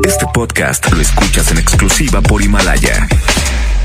[0.00, 3.06] Este podcast lo escuchas en exclusiva por Himalaya.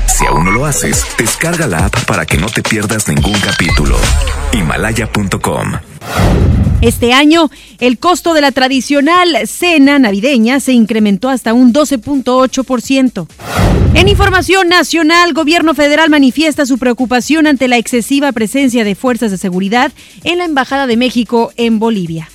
[0.06, 3.96] Si aún no lo haces, descarga la app para que no te pierdas ningún capítulo.
[4.52, 5.74] Himalaya.com
[6.80, 13.28] Este año, el costo de la tradicional cena navideña se incrementó hasta un 12.8%.
[13.94, 19.38] En información nacional, gobierno federal manifiesta su preocupación ante la excesiva presencia de fuerzas de
[19.38, 19.92] seguridad
[20.24, 22.28] en la Embajada de México en Bolivia.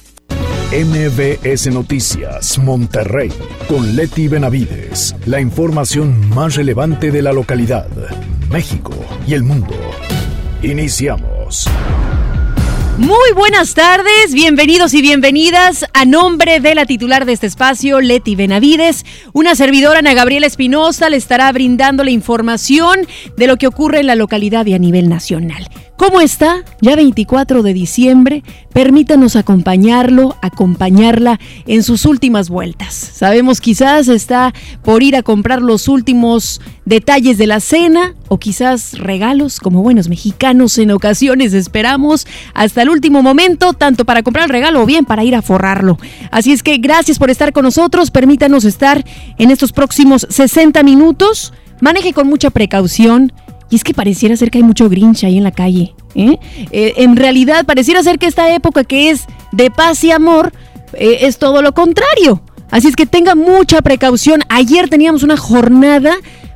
[0.73, 3.31] MBS Noticias, Monterrey,
[3.69, 5.15] con Leti Benavides.
[5.27, 7.87] La información más relevante de la localidad,
[8.49, 8.91] México
[9.27, 9.75] y el mundo.
[10.63, 11.69] Iniciamos.
[12.97, 18.35] Muy buenas tardes, bienvenidos y bienvenidas a nombre de la titular de este espacio, Leti
[18.35, 19.05] Benavides.
[19.31, 23.05] Una servidora, Ana Gabriela Espinosa, le estará brindando la información
[23.37, 25.69] de lo que ocurre en la localidad y a nivel nacional.
[26.05, 26.65] ¿Cómo está?
[26.81, 28.43] Ya 24 de diciembre.
[28.73, 32.93] Permítanos acompañarlo, acompañarla en sus últimas vueltas.
[32.93, 34.53] Sabemos quizás está
[34.83, 40.09] por ir a comprar los últimos detalles de la cena o quizás regalos como buenos
[40.09, 45.05] mexicanos en ocasiones esperamos hasta el último momento, tanto para comprar el regalo o bien
[45.05, 45.97] para ir a forrarlo.
[46.31, 48.11] Así es que gracias por estar con nosotros.
[48.11, 49.05] Permítanos estar
[49.37, 51.53] en estos próximos 60 minutos.
[51.79, 53.31] Maneje con mucha precaución
[53.73, 55.95] y es que pareciera ser que hay mucho grinch ahí en la calle.
[56.13, 56.37] ¿eh?
[56.71, 60.53] Eh, en realidad pareciera ser que esta época que es de paz y amor
[60.93, 62.43] eh, es todo lo contrario.
[62.69, 64.41] Así es que tenga mucha precaución.
[64.47, 66.13] Ayer teníamos una jornada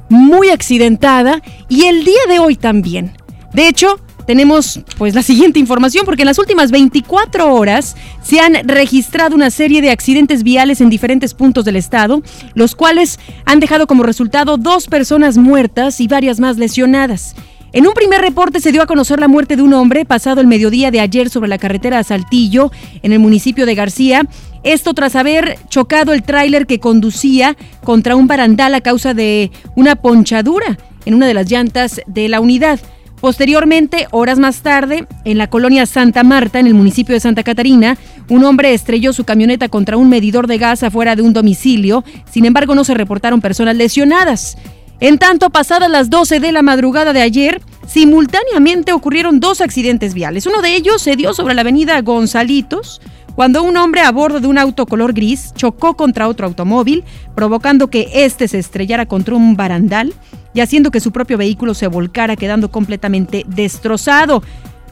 [0.09, 3.13] muy accidentada y el día de hoy también.
[3.51, 8.67] De hecho, tenemos pues la siguiente información porque en las últimas 24 horas se han
[8.67, 12.21] registrado una serie de accidentes viales en diferentes puntos del estado,
[12.53, 17.35] los cuales han dejado como resultado dos personas muertas y varias más lesionadas.
[17.71, 20.47] En un primer reporte se dio a conocer la muerte de un hombre pasado el
[20.47, 22.71] mediodía de ayer sobre la carretera a Saltillo,
[23.03, 24.27] en el municipio de García.
[24.63, 29.95] Esto tras haber chocado el tráiler que conducía contra un barandal a causa de una
[29.95, 32.79] ponchadura en una de las llantas de la unidad.
[33.19, 37.97] Posteriormente, horas más tarde, en la colonia Santa Marta, en el municipio de Santa Catarina,
[38.29, 42.03] un hombre estrelló su camioneta contra un medidor de gas afuera de un domicilio.
[42.29, 44.57] Sin embargo, no se reportaron personas lesionadas.
[44.99, 50.45] En tanto, pasadas las 12 de la madrugada de ayer, simultáneamente ocurrieron dos accidentes viales.
[50.45, 53.01] Uno de ellos se dio sobre la avenida Gonzalitos,
[53.37, 57.03] cuando un hombre a bordo de un auto color gris chocó contra otro automóvil,
[57.35, 60.11] provocando que éste se estrellara contra un barandal
[60.55, 64.41] y haciendo que su propio vehículo se volcara, quedando completamente destrozado.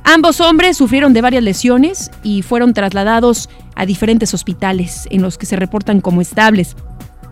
[0.03, 5.47] Ambos hombres sufrieron de varias lesiones y fueron trasladados a diferentes hospitales en los que
[5.47, 6.75] se reportan como estables.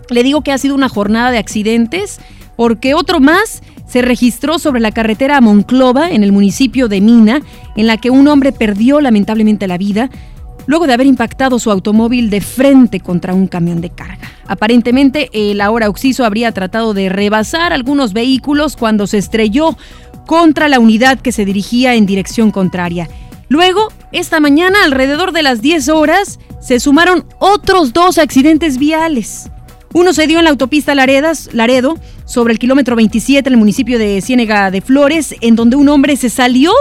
[0.09, 2.19] Le digo que ha sido una jornada de accidentes
[2.55, 7.43] porque otro más se registró sobre la carretera Monclova, en el municipio de Mina,
[7.75, 10.09] en la que un hombre perdió lamentablemente la vida
[10.65, 14.31] luego de haber impactado su automóvil de frente contra un camión de carga.
[14.47, 19.77] Aparentemente, el ahora Oxiso habría tratado de rebasar algunos vehículos cuando se estrelló
[20.25, 23.09] contra la unidad que se dirigía en dirección contraria.
[23.49, 29.49] Luego, esta mañana, alrededor de las 10 horas, se sumaron otros dos accidentes viales.
[29.93, 33.99] Uno se dio en la autopista Laredas, Laredo, sobre el kilómetro 27 en el municipio
[33.99, 36.71] de Ciénega de Flores, en donde un hombre se salió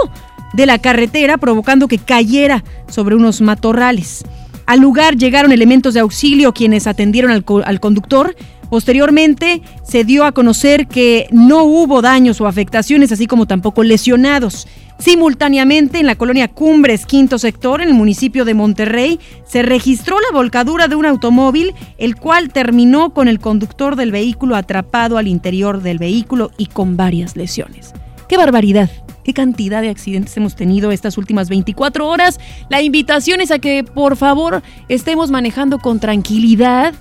[0.53, 4.23] de la carretera, provocando que cayera sobre unos matorrales.
[4.65, 8.35] Al lugar llegaron elementos de auxilio quienes atendieron al, al, conductor.
[8.69, 14.67] Posteriormente se dio a conocer que no hubo daños o afectaciones, así como tampoco lesionados.
[14.99, 20.37] Simultáneamente, en la colonia Cumbres, quinto sector, en el municipio de Monterrey, se registró la
[20.37, 25.81] volcadura de un automóvil, el cual terminó con el conductor del vehículo atrapado al interior
[25.81, 27.93] del vehículo y con varias lesiones.
[28.27, 28.89] ¡Qué barbaridad!
[29.23, 32.39] qué cantidad de accidentes hemos tenido estas últimas 24 horas.
[32.69, 36.93] La invitación es a que por favor estemos manejando con tranquilidad,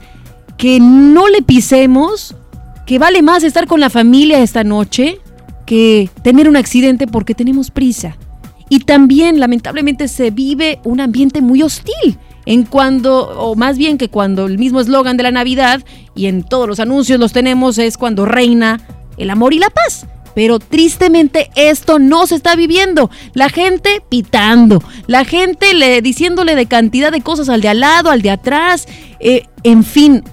[0.57, 2.37] que no le pisemos,
[2.87, 5.19] que vale más estar con la familia esta noche
[5.67, 8.17] que tener un accidente porque tenemos prisa.
[8.69, 14.09] Y también lamentablemente se vive un ambiente muy hostil en cuando, o más bien que
[14.09, 15.83] cuando el mismo eslogan de la Navidad,
[16.15, 18.81] y en todos los anuncios los tenemos, es cuando reina
[19.19, 20.07] el amor y la paz.
[20.35, 23.11] Pero tristemente esto no se está viviendo.
[23.35, 28.11] La gente pitando, la gente le, diciéndole de cantidad de cosas al de al lado,
[28.11, 28.87] al de atrás,
[29.21, 30.25] eh, en fin,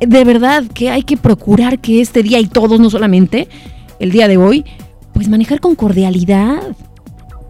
[0.00, 3.48] de verdad que hay que procurar que este día y todos, no solamente
[3.98, 4.64] el día de hoy,
[5.12, 6.60] pues manejar con cordialidad.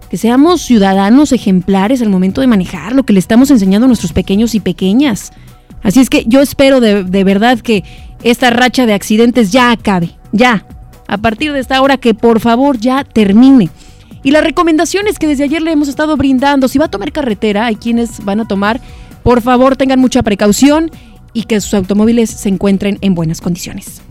[0.08, 4.12] Que seamos ciudadanos ejemplares al momento de manejar lo que le estamos enseñando a nuestros
[4.12, 5.32] pequeños y pequeñas.
[5.84, 7.84] Así es que yo espero de, de verdad que
[8.24, 10.66] esta racha de accidentes ya acabe, ya,
[11.10, 13.68] a partir de esta hora que por favor ya termine.
[14.22, 17.66] Y las recomendaciones que desde ayer le hemos estado brindando, si va a tomar carretera,
[17.66, 18.80] hay quienes van a tomar,
[19.24, 20.90] por favor tengan mucha precaución
[21.32, 24.02] y que sus automóviles se encuentren en buenas condiciones.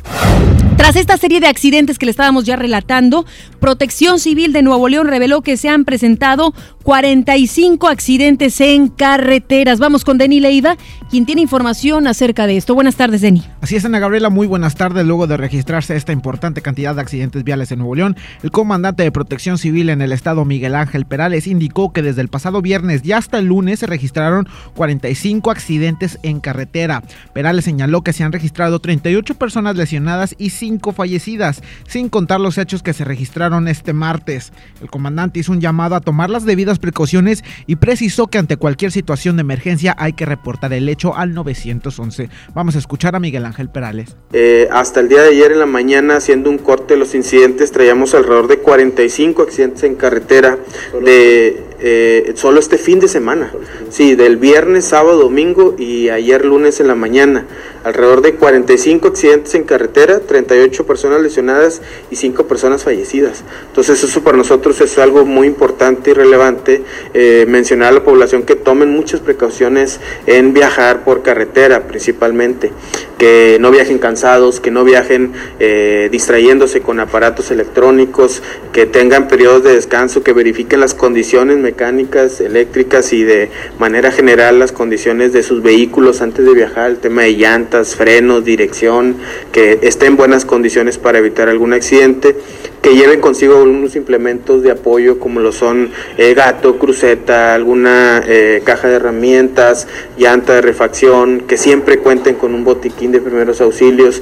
[0.78, 3.26] Tras esta serie de accidentes que le estábamos ya relatando,
[3.60, 9.80] Protección Civil de Nuevo León reveló que se han presentado 45 accidentes en carreteras.
[9.80, 10.78] Vamos con Deni Leiva,
[11.10, 12.74] quien tiene información acerca de esto.
[12.74, 13.44] Buenas tardes, Deni.
[13.62, 15.06] Así es, Ana Gabriela, muy buenas tardes.
[15.06, 19.12] Luego de registrarse esta importante cantidad de accidentes viales en Nuevo León, el comandante de
[19.12, 23.12] Protección Civil en el estado, Miguel Ángel Perales, indicó que desde el pasado viernes y
[23.12, 27.04] hasta el lunes se registraron 45 accidentes en carretera.
[27.34, 32.58] Perales señaló que se han registrado 38 personas lesionadas y 5 fallecidas, sin contar los
[32.58, 34.54] hechos que se registraron este martes.
[34.82, 38.92] El comandante hizo un llamado a tomar las debidas precauciones y precisó que ante cualquier
[38.92, 42.30] situación de emergencia hay que reportar el hecho al 911.
[42.54, 44.16] Vamos a escuchar a Miguel Ángel Perales.
[44.34, 47.72] Eh, hasta el día de ayer en la mañana, haciendo un corte de los incidentes,
[47.72, 50.58] traíamos alrededor de 45 accidentes en carretera
[51.04, 53.52] de eh, solo este fin de semana.
[53.90, 57.46] Sí, del viernes, sábado, domingo y ayer lunes en la mañana.
[57.84, 61.82] Alrededor de 45 accidentes en carretera, 38 personas lesionadas
[62.12, 63.44] y 5 personas fallecidas.
[63.68, 66.84] Entonces eso para nosotros es algo muy importante y relevante.
[67.14, 72.72] Eh, mencionar a la población que tomen muchas precauciones en viajar por carretera principalmente.
[73.18, 78.42] Que no viajen cansados, que no viajen eh, distrayéndose con aparatos electrónicos,
[78.72, 84.60] que tengan periodos de descanso, que verifiquen las condiciones mecánicas, eléctricas y de manera general
[84.60, 89.18] las condiciones de sus vehículos antes de viajar, el tema de llantas, frenos, dirección,
[89.52, 92.36] que esté en buenas condiciones para evitar algún accidente,
[92.82, 98.62] que lleven consigo unos implementos de apoyo como lo son eh, gato, cruceta, alguna eh,
[98.64, 99.88] caja de herramientas,
[100.18, 104.22] llanta de refacción, que siempre cuenten con un botiquín de primeros auxilios.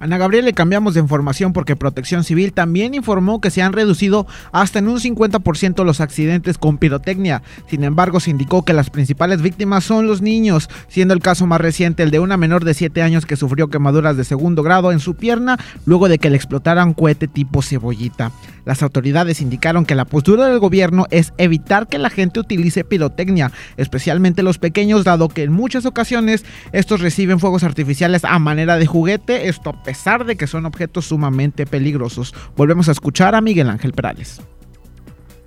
[0.00, 4.26] Ana Gabriel le cambiamos de información porque Protección Civil también informó que se han reducido
[4.52, 7.42] hasta en un 50% los accidentes con pirotecnia.
[7.68, 11.60] Sin embargo, se indicó que las principales víctimas son los niños, siendo el caso más
[11.60, 15.00] reciente el de una menor de 7 años que sufrió quemaduras de segundo grado en
[15.00, 18.30] su pierna luego de que le explotaran cohete tipo cebollita.
[18.64, 23.50] Las autoridades indicaron que la postura del gobierno es evitar que la gente utilice pirotecnia,
[23.78, 28.86] especialmente los pequeños, dado que en muchas ocasiones estos reciben fuegos artificiales a manera de
[28.86, 32.34] juguete, esto a pesar de que son objetos sumamente peligrosos.
[32.54, 34.38] Volvemos a escuchar a Miguel Ángel Perales.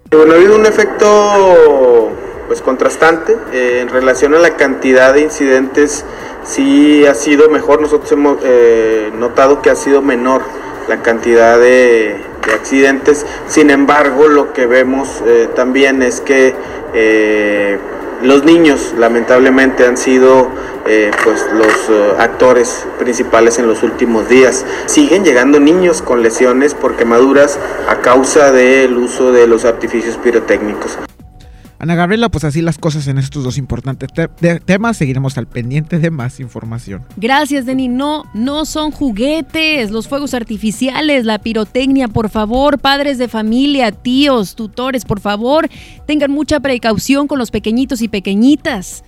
[0.10, 2.10] Bueno, ha habido un efecto
[2.48, 6.04] pues contrastante eh, en relación a la cantidad de incidentes
[6.44, 10.42] sí ha sido mejor nosotros hemos eh, notado que ha sido menor
[10.90, 13.24] la cantidad de, de accidentes.
[13.48, 16.56] Sin embargo, lo que vemos eh, también es que
[16.96, 17.78] eh,
[18.24, 20.50] los niños lamentablemente han sido
[20.88, 24.66] eh, pues los eh, actores principales en los últimos días.
[24.86, 30.98] Siguen llegando niños con lesiones por quemaduras a causa del uso de los artificios pirotécnicos.
[31.82, 34.10] Ana Gabriela, pues así las cosas en estos dos importantes
[34.66, 34.98] temas.
[34.98, 37.02] Seguiremos al pendiente de más información.
[37.18, 37.88] Gracias, Deni.
[37.88, 44.54] No, no son juguetes, los fuegos artificiales, la pirotecnia, por favor, padres de familia, tíos,
[44.54, 45.68] tutores, por favor,
[46.06, 49.04] tengan mucha precaución con los pequeñitos y pequeñitas.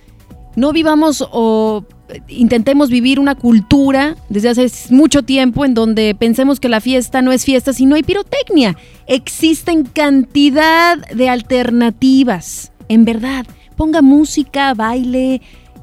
[0.56, 1.84] No vivamos o
[2.28, 7.32] intentemos vivir una cultura desde hace mucho tiempo en donde pensemos que la fiesta no
[7.32, 8.76] es fiesta si no hay pirotecnia.
[9.06, 13.46] Existen cantidad de alternativas, en verdad.
[13.76, 15.40] Ponga música, baile,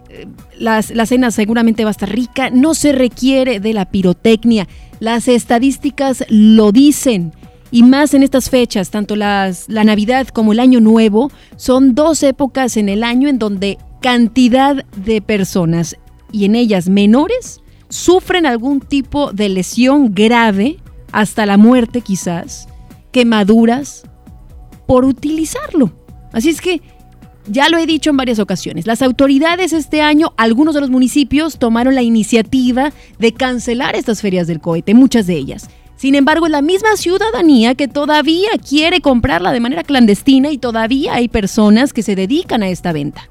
[0.10, 0.28] eh,
[0.58, 4.68] las, la cena seguramente va a estar rica, no se requiere de la pirotecnia.
[5.00, 7.34] Las estadísticas lo dicen.
[7.74, 12.22] Y más en estas fechas, tanto las, la Navidad como el Año Nuevo, son dos
[12.22, 15.96] épocas en el año en donde cantidad de personas
[16.32, 20.78] y en ellas menores sufren algún tipo de lesión grave,
[21.12, 22.68] hasta la muerte quizás,
[23.12, 24.04] quemaduras,
[24.88, 25.92] por utilizarlo.
[26.32, 26.82] Así es que,
[27.48, 31.60] ya lo he dicho en varias ocasiones, las autoridades este año, algunos de los municipios
[31.60, 35.70] tomaron la iniciativa de cancelar estas ferias del cohete, muchas de ellas.
[35.96, 41.16] Sin embargo, es la misma ciudadanía que todavía quiere comprarla de manera clandestina y todavía
[41.16, 43.30] hay personas que se dedican a esta venta,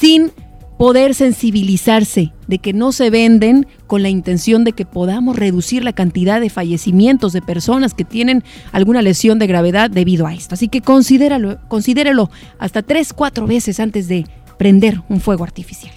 [0.00, 0.32] sin
[0.78, 5.92] poder sensibilizarse de que no se venden con la intención de que podamos reducir la
[5.92, 10.54] cantidad de fallecimientos de personas que tienen alguna lesión de gravedad debido a esto.
[10.54, 14.26] Así que considéralo, considéralo hasta tres, cuatro veces antes de
[14.58, 15.92] prender un fuego artificial.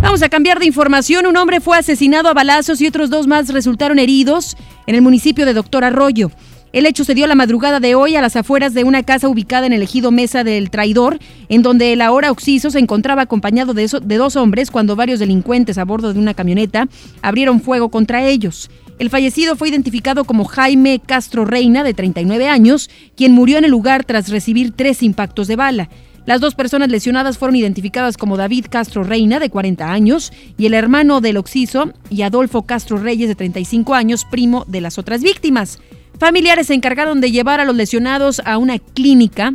[0.00, 1.26] Vamos a cambiar de información.
[1.26, 5.44] Un hombre fue asesinado a balazos y otros dos más resultaron heridos en el municipio
[5.44, 6.30] de Doctor Arroyo.
[6.70, 9.66] El hecho se dio la madrugada de hoy a las afueras de una casa ubicada
[9.66, 13.86] en el ejido Mesa del Traidor, en donde el ahora Oxiso se encontraba acompañado de,
[13.86, 16.86] dos hombres cuando varios delincuentes a bordo de una camioneta
[17.22, 18.70] abrieron fuego contra ellos.
[18.98, 23.70] El fallecido fue identificado como Jaime Castro Reina, de 39 años, quien murió en el
[23.70, 25.88] lugar tras recibir tres impactos de bala.
[26.26, 30.74] Las dos personas lesionadas fueron identificadas como David Castro Reina, de 40 años, y el
[30.74, 35.78] hermano del Oxiso, y Adolfo Castro Reyes, de 35 años, primo de las otras víctimas.
[36.18, 39.54] Familiares se encargaron de llevar a los lesionados a una clínica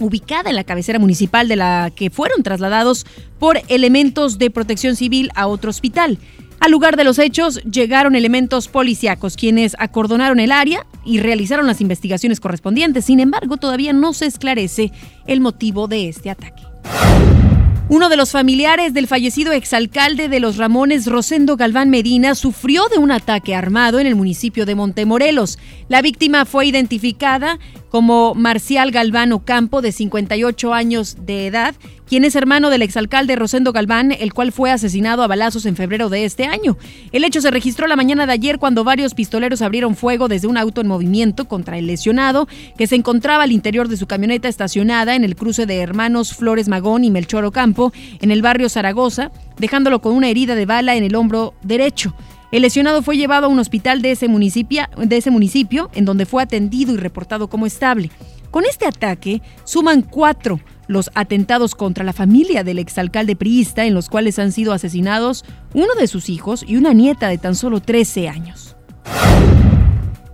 [0.00, 3.06] ubicada en la cabecera municipal de la que fueron trasladados
[3.38, 6.18] por elementos de protección civil a otro hospital.
[6.58, 11.80] Al lugar de los hechos llegaron elementos policíacos quienes acordonaron el área y realizaron las
[11.80, 13.04] investigaciones correspondientes.
[13.04, 14.90] Sin embargo, todavía no se esclarece
[15.26, 16.62] el motivo de este ataque.
[17.94, 22.98] Uno de los familiares del fallecido exalcalde de Los Ramones, Rosendo Galván Medina, sufrió de
[22.98, 25.60] un ataque armado en el municipio de Montemorelos.
[25.88, 27.60] La víctima fue identificada
[27.94, 31.76] como Marcial Galván Ocampo, de 58 años de edad,
[32.08, 36.08] quien es hermano del exalcalde Rosendo Galván, el cual fue asesinado a balazos en febrero
[36.08, 36.76] de este año.
[37.12, 40.56] El hecho se registró la mañana de ayer cuando varios pistoleros abrieron fuego desde un
[40.56, 45.14] auto en movimiento contra el lesionado, que se encontraba al interior de su camioneta estacionada
[45.14, 50.00] en el cruce de Hermanos Flores Magón y Melchor Ocampo, en el barrio Zaragoza, dejándolo
[50.00, 52.12] con una herida de bala en el hombro derecho.
[52.54, 56.24] El lesionado fue llevado a un hospital de ese, municipio, de ese municipio, en donde
[56.24, 58.12] fue atendido y reportado como estable.
[58.52, 64.08] Con este ataque suman cuatro los atentados contra la familia del exalcalde priista, en los
[64.08, 68.28] cuales han sido asesinados uno de sus hijos y una nieta de tan solo 13
[68.28, 68.76] años.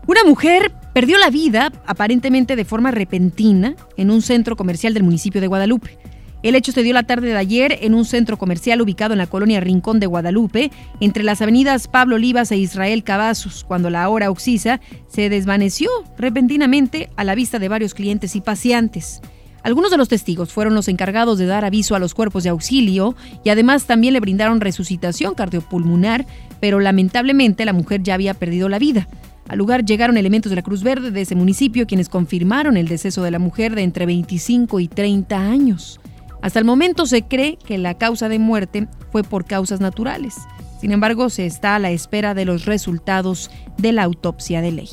[0.06, 5.40] Una mujer perdió la vida, aparentemente de forma repentina, en un centro comercial del municipio
[5.40, 5.96] de Guadalupe.
[6.42, 9.26] El hecho se dio la tarde de ayer en un centro comercial ubicado en la
[9.26, 10.70] colonia Rincón de Guadalupe,
[11.00, 17.10] entre las avenidas Pablo Olivas e Israel Cavazos, cuando la hora oxisa se desvaneció repentinamente
[17.16, 19.20] a la vista de varios clientes y paseantes.
[19.62, 23.14] Algunos de los testigos fueron los encargados de dar aviso a los cuerpos de auxilio
[23.44, 26.24] y además también le brindaron resucitación cardiopulmonar,
[26.58, 29.06] pero lamentablemente la mujer ya había perdido la vida.
[29.48, 33.22] Al lugar llegaron elementos de la Cruz Verde de ese municipio quienes confirmaron el deceso
[33.22, 36.00] de la mujer de entre 25 y 30 años.
[36.42, 40.36] Hasta el momento se cree que la causa de muerte fue por causas naturales.
[40.80, 44.88] Sin embargo, se está a la espera de los resultados de la autopsia de ley.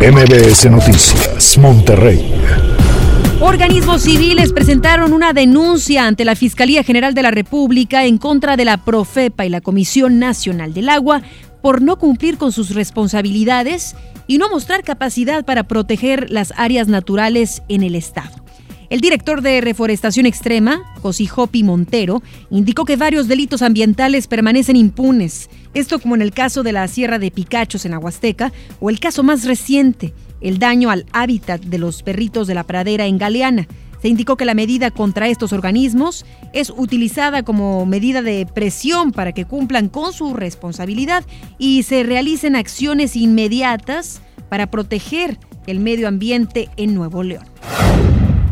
[0.00, 2.32] MBS Noticias, Monterrey.
[3.40, 8.64] Organismos civiles presentaron una denuncia ante la Fiscalía General de la República en contra de
[8.64, 11.22] la Profepa y la Comisión Nacional del Agua
[11.60, 13.94] por no cumplir con sus responsabilidades
[14.26, 18.45] y no mostrar capacidad para proteger las áreas naturales en el Estado.
[18.88, 25.98] El director de Reforestación Extrema, Josijopi Montero, indicó que varios delitos ambientales permanecen impunes, esto
[25.98, 29.44] como en el caso de la Sierra de Picachos en Aguasteca o el caso más
[29.44, 33.66] reciente, el daño al hábitat de los perritos de la pradera en Galeana.
[34.00, 39.32] Se indicó que la medida contra estos organismos es utilizada como medida de presión para
[39.32, 41.24] que cumplan con su responsabilidad
[41.58, 47.46] y se realicen acciones inmediatas para proteger el medio ambiente en Nuevo León.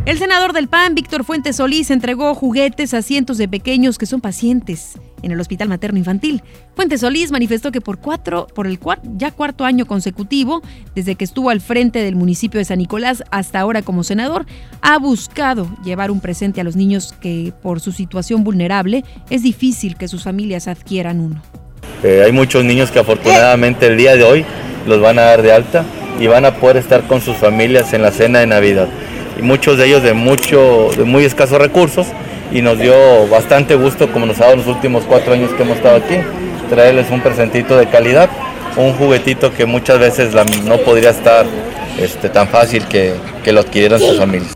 [0.06, 4.20] El senador del PAN, Víctor Fuentes Solís, entregó juguetes a cientos de pequeños que son
[4.20, 6.42] pacientes en el Hospital Materno Infantil.
[6.76, 8.78] Fuentes Solís manifestó que por cuatro, por el
[9.16, 10.60] ya cuarto año consecutivo,
[10.94, 14.44] desde que estuvo al frente del municipio de San Nicolás hasta ahora como senador,
[14.82, 19.96] ha buscado llevar un presente a los niños que por su situación vulnerable es difícil
[19.96, 21.42] que sus familias adquieran uno.
[22.02, 24.44] Eh, hay muchos niños que afortunadamente el día de hoy
[24.86, 25.86] los van a dar de alta
[26.20, 28.90] y van a poder estar con sus familias en la cena de Navidad
[29.38, 32.06] y muchos de ellos de, mucho, de muy escasos recursos
[32.52, 32.94] y nos dio
[33.28, 36.16] bastante gusto, como nos ha dado los últimos cuatro años que hemos estado aquí,
[36.68, 38.30] traerles un presentito de calidad,
[38.76, 41.46] un juguetito que muchas veces no podría estar
[41.98, 44.54] este, tan fácil que, que lo adquirieran sus familias.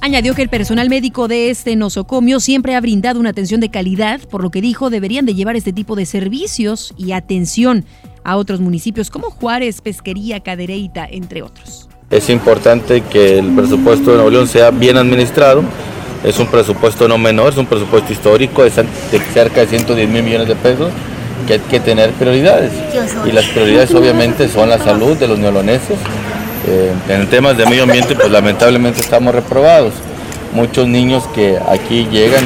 [0.00, 4.20] Añadió que el personal médico de este nosocomio siempre ha brindado una atención de calidad,
[4.20, 7.84] por lo que dijo deberían de llevar este tipo de servicios y atención
[8.24, 11.88] a otros municipios como Juárez, Pesquería, Cadereyta, entre otros.
[12.12, 15.64] Es importante que el presupuesto de Nuevo León sea bien administrado.
[16.22, 20.46] Es un presupuesto no menor, es un presupuesto histórico de cerca de 110 mil millones
[20.46, 20.92] de pesos
[21.46, 22.70] que hay que tener prioridades.
[23.26, 25.96] Y las prioridades obviamente son la salud de los neoloneses.
[26.68, 29.94] Eh, en temas de medio ambiente pues lamentablemente estamos reprobados.
[30.52, 32.44] Muchos niños que aquí llegan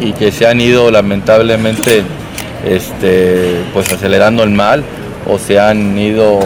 [0.00, 2.02] y, que se han ido lamentablemente
[2.64, 4.82] este, pues acelerando el mal
[5.26, 6.38] o se han ido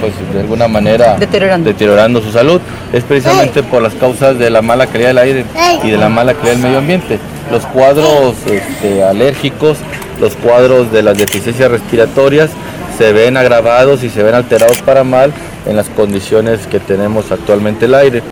[0.00, 2.60] pues de alguna manera deteriorando, su salud,
[2.92, 5.44] es precisamente por las causas de la mala calidad del aire
[5.82, 7.18] y de la mala calidad del medio ambiente.
[7.50, 9.78] Los cuadros este, alérgicos,
[10.20, 12.50] los cuadros de las deficiencias respiratorias
[12.96, 15.32] se ven agravados y se ven alterados para mal
[15.66, 18.22] en las condiciones que tenemos actualmente el aire.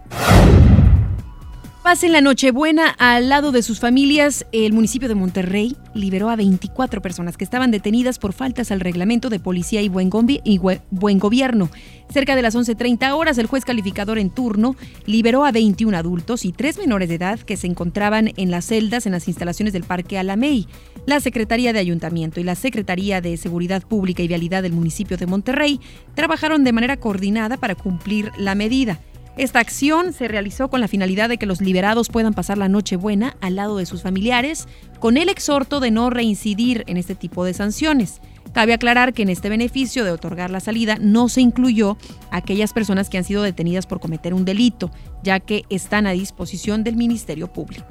[1.88, 4.44] Pasen la Nochebuena al lado de sus familias.
[4.52, 9.30] El municipio de Monterrey liberó a 24 personas que estaban detenidas por faltas al reglamento
[9.30, 11.70] de policía y buen, gobierno.
[12.12, 14.76] Cerca de las 11.30 horas, el juez calificador en turno
[15.06, 19.06] liberó a 21 adultos y tres menores de edad que se encontraban en las celdas
[19.06, 20.66] en las instalaciones del Parque Alamey.
[21.06, 25.26] La Secretaría de Ayuntamiento y la Secretaría de Seguridad Pública y Vialidad del municipio de
[25.26, 25.80] Monterrey
[26.14, 29.00] trabajaron de manera coordinada para cumplir la medida.
[29.38, 32.96] Esta acción se realizó con la finalidad de que los liberados puedan pasar la noche
[32.96, 34.66] buena al lado de sus familiares,
[34.98, 38.20] con el exhorto de no reincidir en este tipo de sanciones.
[38.52, 41.96] Cabe aclarar que en este beneficio de otorgar la salida no se incluyó
[42.32, 44.90] a aquellas personas que han sido detenidas por cometer un delito,
[45.22, 47.86] ya que están a disposición del Ministerio Público.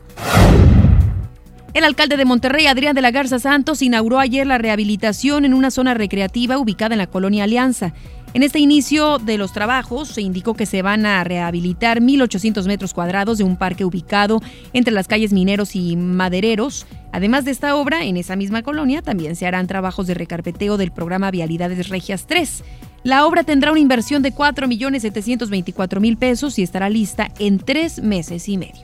[1.73, 5.69] El alcalde de Monterrey, Adrián de la Garza Santos, inauguró ayer la rehabilitación en una
[5.69, 7.93] zona recreativa ubicada en la colonia Alianza.
[8.33, 12.93] En este inicio de los trabajos se indicó que se van a rehabilitar 1.800 metros
[12.93, 14.41] cuadrados de un parque ubicado
[14.73, 16.85] entre las calles Mineros y Madereros.
[17.11, 20.91] Además de esta obra, en esa misma colonia también se harán trabajos de recarpeteo del
[20.91, 22.63] programa Vialidades Regias 3.
[23.03, 28.57] La obra tendrá una inversión de 4.724.000 pesos y estará lista en tres meses y
[28.57, 28.83] medio.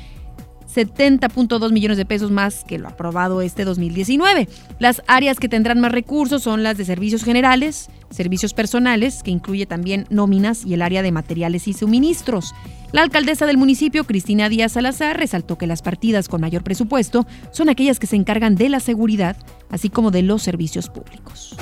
[0.76, 4.50] 70.2 millones de pesos más que lo aprobado este 2019.
[4.80, 9.66] Las áreas que tendrán más recursos son las de servicios generales, servicios personales, que incluye
[9.66, 12.54] también nóminas y el área de materiales y suministros.
[12.92, 17.70] La alcaldesa del municipio, Cristina Díaz Salazar, resaltó que las partidas con mayor presupuesto son
[17.70, 19.38] aquellas que se encargan de la seguridad,
[19.70, 21.56] así como de los servicios públicos.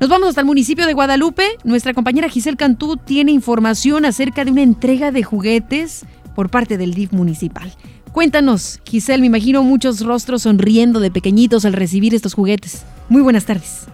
[0.00, 1.44] Nos vamos hasta el municipio de Guadalupe.
[1.64, 6.06] Nuestra compañera Giselle Cantú tiene información acerca de una entrega de juguetes
[6.38, 7.68] por parte del DIF municipal.
[8.12, 12.84] Cuéntanos, Giselle, me imagino muchos rostros sonriendo de pequeñitos al recibir estos juguetes.
[13.08, 13.88] Muy buenas tardes.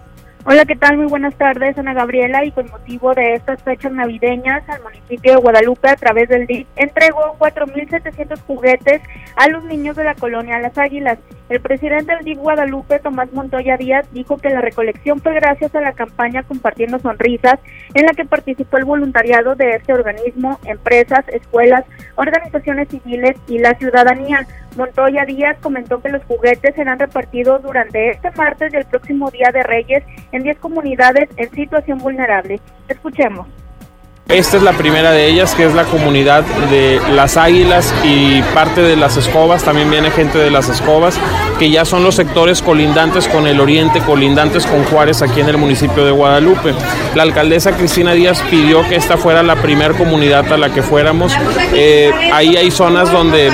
[0.47, 0.97] Hola, ¿qué tal?
[0.97, 2.45] Muy buenas tardes, Ana Gabriela.
[2.45, 6.67] Y con motivo de estas fechas navideñas, al municipio de Guadalupe, a través del DIF,
[6.75, 9.01] entregó 4.700 juguetes
[9.37, 11.17] a los niños de la colonia Las Águilas.
[11.49, 15.81] El presidente del DIF Guadalupe, Tomás Montoya Díaz, dijo que la recolección fue gracias a
[15.81, 17.59] la campaña Compartiendo Sonrisas,
[17.95, 21.85] en la que participó el voluntariado de este organismo, empresas, escuelas,
[22.17, 24.45] organizaciones civiles y la ciudadanía.
[24.75, 29.49] Montoya Díaz comentó que los juguetes serán repartidos durante este martes y el próximo Día
[29.53, 30.03] de Reyes
[30.35, 32.59] en 10 comunidades en situación vulnerable.
[32.89, 33.47] Escuchemos.
[34.27, 38.81] Esta es la primera de ellas, que es la comunidad de las águilas y parte
[38.81, 41.19] de las escobas, también viene gente de las escobas,
[41.59, 45.59] que ya son los sectores colindantes con el oriente, colindantes con Juárez aquí en el
[45.59, 46.73] municipio de Guadalupe.
[47.13, 51.31] La alcaldesa Cristina Díaz pidió que esta fuera la primera comunidad a la que fuéramos.
[51.75, 53.51] Eh, ahí hay zonas donde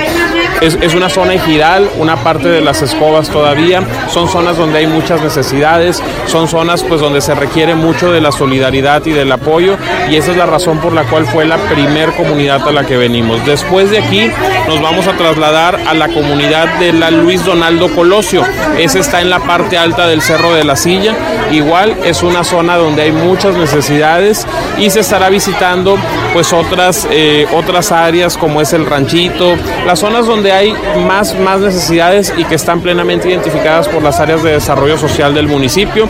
[0.60, 5.20] es, una zona ejidal, una parte de las escobas todavía, son zonas donde hay muchas
[5.22, 9.76] necesidades, son zonas pues donde se requiere mucho de la solidaridad y del apoyo
[10.10, 12.96] y esa es la razón por la cual fue la primer comunidad a la que
[12.96, 13.44] venimos.
[13.46, 14.30] Después de aquí
[14.68, 18.44] nos vamos a trasladar a la comunidad de la Luis Donaldo Colosio.
[18.78, 21.14] Ese está en la parte alta del Cerro de la Silla.
[21.50, 24.46] Igual es una zona donde hay muchas necesidades
[24.78, 25.96] y se estará visitando
[26.32, 29.54] pues otras, eh, otras áreas como es el ranchito,
[29.86, 30.72] las zonas donde hay
[31.06, 35.46] más, más necesidades y que están plenamente identificadas por las áreas de desarrollo social del
[35.46, 36.08] municipio.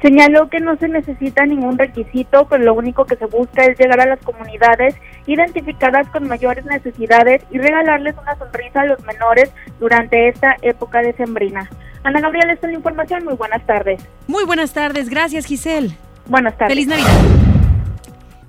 [0.00, 4.00] Señaló que no se necesita ningún requisito, que lo único que se busca es llegar
[4.00, 10.28] a las comunidades identificadas con mayores necesidades y regalarles una sonrisa a los menores durante
[10.28, 11.70] esta época decembrina.
[12.02, 13.24] Ana Gabriela, esta es la información.
[13.24, 14.02] Muy buenas tardes.
[14.26, 15.08] Muy buenas tardes.
[15.08, 15.96] Gracias, Giselle.
[16.26, 16.74] Buenas tardes.
[16.74, 17.61] Feliz Navidad.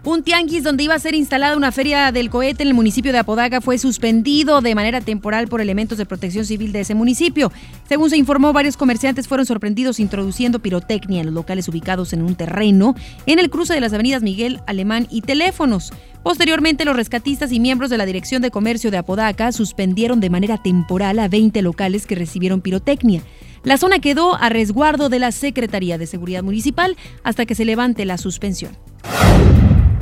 [0.06, 3.20] Un tianguis donde iba a ser instalada una feria del cohete en el municipio de
[3.20, 7.54] Apodaca fue suspendido de manera temporal por elementos de protección civil de ese municipio.
[7.88, 12.36] Según se informó, varios comerciantes fueron sorprendidos introduciendo pirotecnia en los locales ubicados en un
[12.36, 12.96] terreno
[13.28, 15.94] en el cruce de las avenidas Miguel Alemán y Teléfonos.
[16.22, 20.62] Posteriormente, los rescatistas y miembros de la Dirección de Comercio de Apodaca suspendieron de manera
[20.62, 23.22] temporal a 20 locales que recibieron pirotecnia.
[23.64, 28.04] La zona quedó a resguardo de la Secretaría de Seguridad Municipal hasta que se levante
[28.04, 28.76] la suspensión.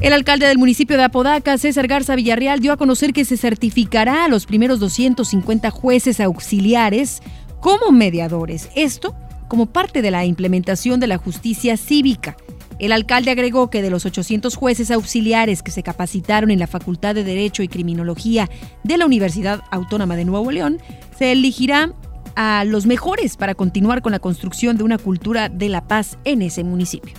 [0.02, 4.26] El alcalde del municipio de Apodaca, César Garza Villarreal, dio a conocer que se certificará
[4.26, 7.22] a los primeros 250 jueces auxiliares
[7.60, 8.70] como mediadores.
[8.76, 9.16] Esto
[9.48, 12.36] como parte de la implementación de la justicia cívica.
[12.80, 17.14] El alcalde agregó que de los 800 jueces auxiliares que se capacitaron en la Facultad
[17.14, 18.50] de Derecho y Criminología
[18.84, 20.80] de la Universidad Autónoma de Nuevo León,
[21.16, 21.94] se elegirá
[22.36, 26.42] a los mejores para continuar con la construcción de una cultura de la paz en
[26.42, 27.14] ese municipio.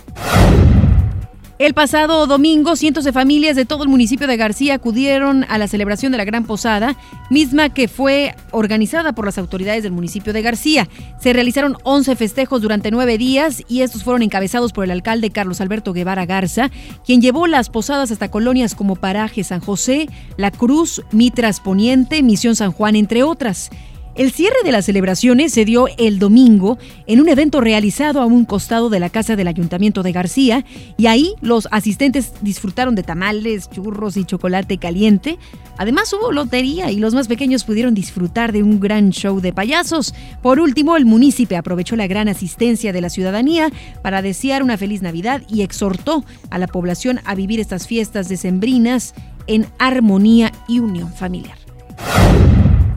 [1.63, 5.69] El pasado domingo, cientos de familias de todo el municipio de García acudieron a la
[5.69, 6.97] celebración de la Gran Posada,
[7.29, 10.89] misma que fue organizada por las autoridades del municipio de García.
[11.21, 15.61] Se realizaron 11 festejos durante nueve días y estos fueron encabezados por el alcalde Carlos
[15.61, 16.69] Alberto Guevara Garza,
[17.05, 22.57] quien llevó las posadas hasta colonias como Paraje San José, La Cruz, Mitras Poniente, Misión
[22.57, 23.69] San Juan, entre otras.
[24.15, 28.45] El cierre de las celebraciones se dio el domingo en un evento realizado a un
[28.45, 30.63] costado de la casa del Ayuntamiento de García
[30.97, 35.39] y ahí los asistentes disfrutaron de tamales, churros y chocolate caliente.
[35.79, 40.13] Además hubo lotería y los más pequeños pudieron disfrutar de un gran show de payasos.
[40.43, 43.71] Por último, el municipio aprovechó la gran asistencia de la ciudadanía
[44.03, 49.15] para desear una feliz Navidad y exhortó a la población a vivir estas fiestas decembrinas
[49.47, 51.62] en armonía y unión familiar.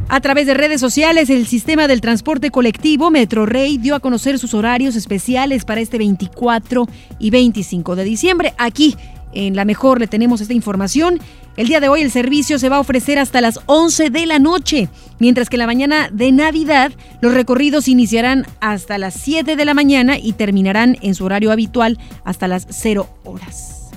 [0.09, 4.55] A través de redes sociales, el sistema del transporte colectivo Metrorrey dio a conocer sus
[4.55, 6.87] horarios especiales para este 24
[7.19, 8.55] y 25 de diciembre.
[8.57, 8.95] Aquí,
[9.33, 11.19] en La Mejor, le tenemos esta información.
[11.57, 14.39] El día de hoy el servicio se va a ofrecer hasta las 11 de la
[14.39, 14.89] noche,
[15.19, 20.19] mientras que la mañana de Navidad los recorridos iniciarán hasta las 7 de la mañana
[20.19, 23.91] y terminarán en su horario habitual hasta las 0 horas.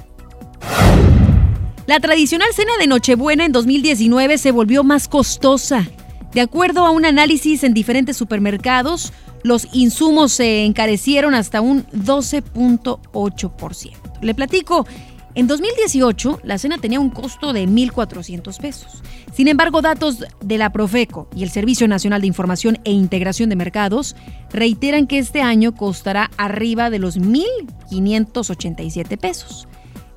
[1.85, 5.87] La tradicional cena de Nochebuena en 2019 se volvió más costosa.
[6.33, 9.13] De acuerdo a un análisis en diferentes supermercados,
[9.43, 13.93] los insumos se encarecieron hasta un 12.8%.
[14.21, 14.85] Le platico,
[15.35, 19.01] en 2018 la cena tenía un costo de 1.400 pesos.
[19.33, 23.55] Sin embargo, datos de la Profeco y el Servicio Nacional de Información e Integración de
[23.55, 24.17] Mercados
[24.51, 29.68] reiteran que este año costará arriba de los 1.587 pesos.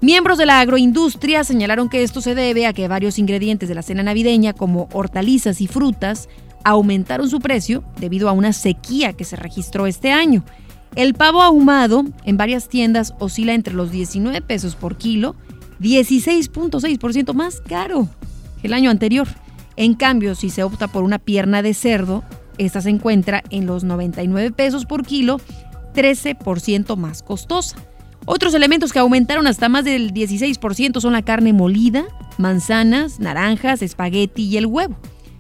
[0.03, 3.83] Miembros de la agroindustria señalaron que esto se debe a que varios ingredientes de la
[3.83, 6.29] cena navideña, como hortalizas y frutas,
[6.65, 10.43] aumentaron su precio debido a una sequía que se registró este año.
[10.97, 15.37] El pavo ahumado en varias tiendas oscila entre los 19 pesos por kilo,
[15.81, 18.09] 16.6% más caro
[18.61, 19.29] que el año anterior.
[19.77, 22.25] En cambio, si se opta por una pierna de cerdo,
[22.59, 25.41] esta se encuentra en los 99 pesos por kilo,
[25.95, 27.77] 13% más costosa.
[28.25, 32.05] Otros elementos que aumentaron hasta más del 16% son la carne molida,
[32.39, 34.97] manzanas, naranjas, espagueti y el huevo.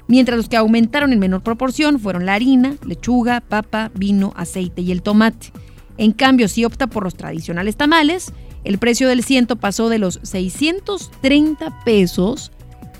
[0.09, 4.90] Mientras los que aumentaron en menor proporción fueron la harina, lechuga, papa, vino, aceite y
[4.90, 5.53] el tomate.
[5.97, 8.33] En cambio, si opta por los tradicionales tamales,
[8.64, 12.51] el precio del ciento pasó de los 630 pesos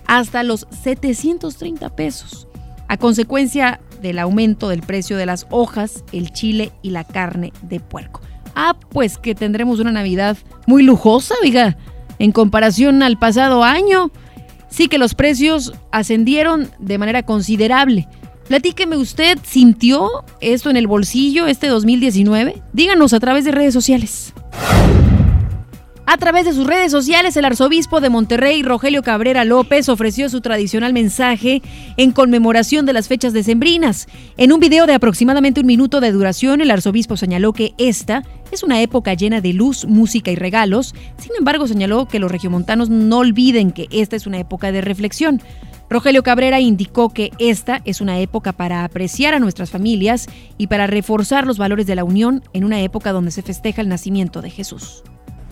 [0.07, 2.47] hasta los 730 pesos,
[2.89, 7.81] a consecuencia del aumento del precio de las hojas, el chile y la carne de
[7.81, 8.21] puerco.
[8.55, 10.37] Ah, pues que tendremos una Navidad
[10.67, 11.77] muy lujosa, oiga,
[12.19, 14.11] en comparación al pasado año.
[14.69, 18.09] Sí que los precios ascendieron de manera considerable.
[18.49, 20.09] Platíqueme usted, ¿sintió
[20.41, 22.63] esto en el bolsillo este 2019?
[22.73, 24.33] Díganos a través de redes sociales.
[26.05, 30.41] A través de sus redes sociales, el arzobispo de Monterrey, Rogelio Cabrera López, ofreció su
[30.41, 31.63] tradicional mensaje
[31.97, 34.09] en conmemoración de las fechas decembrinas.
[34.37, 38.63] En un video de aproximadamente un minuto de duración, el arzobispo señaló que esta es
[38.63, 40.95] una época llena de luz, música y regalos.
[41.17, 45.41] Sin embargo, señaló que los regiomontanos no olviden que esta es una época de reflexión.
[45.91, 50.87] Rogelio Cabrera indicó que esta es una época para apreciar a nuestras familias y para
[50.87, 54.51] reforzar los valores de la unión en una época donde se festeja el nacimiento de
[54.51, 55.03] Jesús.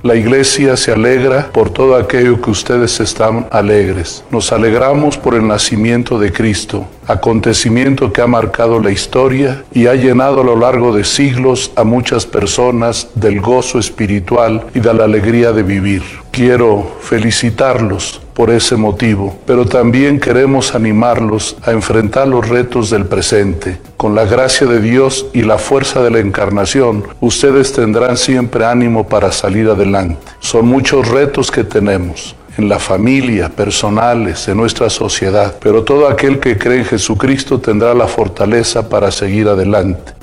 [0.02, 4.24] La iglesia se alegra por todo aquello que ustedes están alegres.
[4.30, 9.94] Nos alegramos por el nacimiento de Cristo, acontecimiento que ha marcado la historia y ha
[9.94, 15.04] llenado a lo largo de siglos a muchas personas del gozo espiritual y de la
[15.04, 16.02] alegría de vivir.
[16.40, 23.78] Quiero felicitarlos por ese motivo, pero también queremos animarlos a enfrentar los retos del presente.
[23.98, 29.06] Con la gracia de Dios y la fuerza de la encarnación, ustedes tendrán siempre ánimo
[29.06, 30.32] para salir adelante.
[30.38, 36.40] Son muchos retos que tenemos en la familia, personales, en nuestra sociedad, pero todo aquel
[36.40, 40.14] que cree en Jesucristo tendrá la fortaleza para seguir adelante.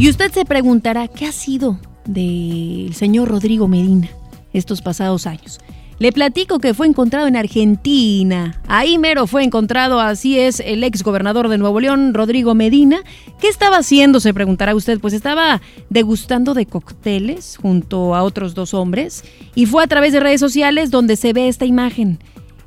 [0.00, 4.08] Y usted se preguntará, ¿qué ha sido del señor Rodrigo Medina
[4.56, 5.60] estos pasados años?
[5.98, 8.60] Le platico que fue encontrado en Argentina.
[8.68, 13.00] Ahí mero fue encontrado, así es, el ex gobernador de Nuevo León, Rodrigo Medina.
[13.40, 14.20] ¿Qué estaba haciendo?
[14.20, 15.00] Se preguntará usted.
[15.00, 20.20] Pues estaba degustando de cócteles junto a otros dos hombres y fue a través de
[20.20, 22.18] redes sociales donde se ve esta imagen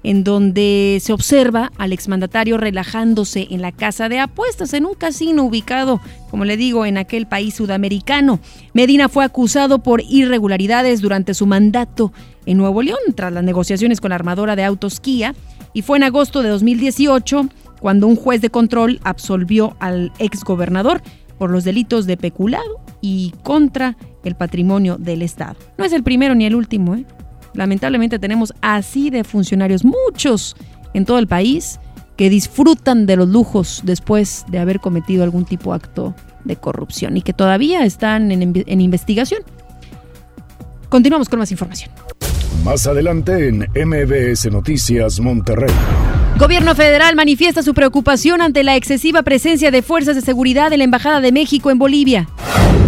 [0.04, 5.44] en donde se observa al exmandatario relajándose en la casa de apuestas en un casino
[5.44, 8.40] ubicado, como le digo, en aquel país sudamericano.
[8.74, 12.14] Medina fue acusado por irregularidades durante su mandato
[12.46, 15.36] en Nuevo León tras las negociaciones con la armadora de autos Kia
[15.74, 21.02] y fue en agosto de 2018 cuando un juez de control absolvió al exgobernador
[21.38, 25.56] por los delitos de peculado y contra el patrimonio del Estado.
[25.78, 27.06] No es el primero ni el último, ¿eh?
[27.54, 30.56] Lamentablemente tenemos así de funcionarios, muchos
[30.94, 31.80] en todo el país,
[32.18, 37.16] que disfrutan de los lujos después de haber cometido algún tipo de acto de corrupción
[37.18, 39.42] y que todavía están en, en investigación.
[40.90, 41.92] Continuamos con más información.
[42.64, 45.74] Más adelante en MBS Noticias Monterrey.
[46.38, 50.86] Gobierno federal manifiesta su preocupación ante la excesiva presencia de fuerzas de seguridad en la
[50.86, 52.28] Embajada de México en Bolivia.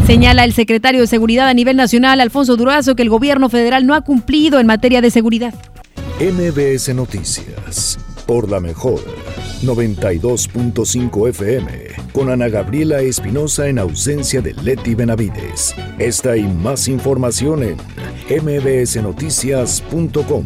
[0.06, 3.96] Señala el secretario de Seguridad a nivel nacional, Alfonso Durazo, que el gobierno federal no
[3.96, 5.54] ha cumplido en materia de seguridad.
[6.20, 9.00] MBS Noticias, por la mejor,
[9.64, 11.72] 92.5 FM,
[12.14, 15.76] con Ana Gabriela Espinosa en ausencia de Leti Benavides.
[15.98, 17.78] Esta y más información en
[18.44, 20.46] mbsnoticias.com.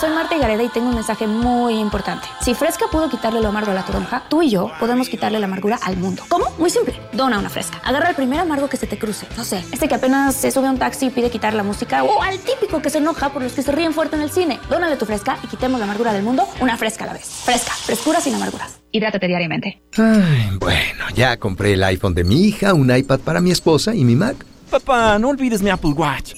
[0.00, 2.26] Soy Marta Gareda y tengo un mensaje muy importante.
[2.40, 5.46] Si Fresca pudo quitarle lo amargo a la toronja, tú y yo podemos quitarle la
[5.46, 6.24] amargura al mundo.
[6.28, 6.46] ¿Cómo?
[6.58, 6.98] Muy simple.
[7.12, 7.80] Dona una Fresca.
[7.84, 9.28] Agarra el primer amargo que se te cruce.
[9.36, 12.02] No sé, este que apenas se sube a un taxi y pide quitar la música
[12.02, 14.58] o al típico que se enoja por los que se ríen fuerte en el cine.
[14.68, 17.26] Dónale tu Fresca y quitemos la amargura del mundo una Fresca a la vez.
[17.44, 17.72] Fresca.
[17.72, 18.80] Frescura sin amarguras.
[18.90, 19.82] Hidrátate diariamente.
[19.96, 24.04] Ay, bueno, ya compré el iPhone de mi hija, un iPad para mi esposa y
[24.04, 24.36] mi Mac.
[24.68, 26.34] Papá, no olvides mi Apple Watch.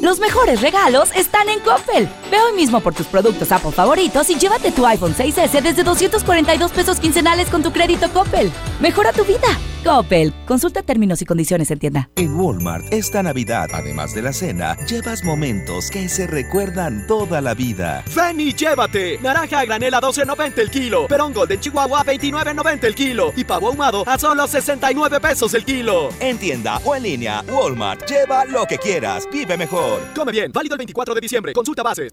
[0.00, 2.08] Los mejores regalos están en Coppel.
[2.30, 6.72] Ve hoy mismo por tus productos Apple favoritos y llévate tu iPhone 6S desde 242
[6.72, 8.52] pesos quincenales con tu crédito Coppel.
[8.80, 9.48] Mejora tu vida.
[9.84, 10.34] Coppel.
[10.46, 12.10] Consulta términos y condiciones en tienda.
[12.16, 17.54] En Walmart, esta Navidad, además de la cena, llevas momentos que se recuerdan toda la
[17.54, 18.04] vida.
[18.14, 19.18] Ven y llévate.
[19.22, 21.06] Naranja a granel a 12.90 el kilo.
[21.06, 23.32] Perón Golden Chihuahua a 29.90 el kilo.
[23.36, 26.10] Y pavo ahumado a solo 69 pesos el kilo.
[26.20, 28.06] En tienda o en línea, Walmart.
[28.06, 29.26] Lleva lo que quieras.
[29.32, 30.00] Vive mejor.
[30.14, 30.50] Come bien.
[30.52, 31.52] Válido el 24 de diciembre.
[31.52, 32.12] Consulta bases.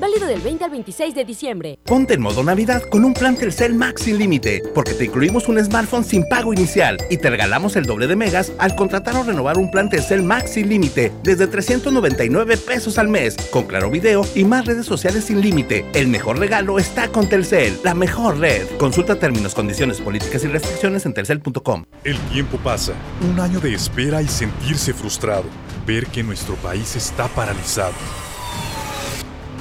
[0.00, 1.78] Válido del 20 al 26 de diciembre.
[1.84, 5.62] Ponte en modo Navidad con un plan Telcel Max sin límite, porque te incluimos un
[5.64, 9.58] smartphone sin pago inicial y te regalamos el doble de megas al contratar o renovar
[9.58, 14.44] un plan Telcel Max sin límite desde 399 pesos al mes, con claro video y
[14.44, 15.84] más redes sociales sin límite.
[15.94, 18.68] El mejor regalo está con Telcel, la mejor red.
[18.78, 21.84] Consulta términos, condiciones, políticas y restricciones en telcel.com.
[22.04, 22.92] El tiempo pasa,
[23.28, 25.46] un año de espera y sentirse frustrado,
[25.84, 27.94] ver que nuestro país está paralizado.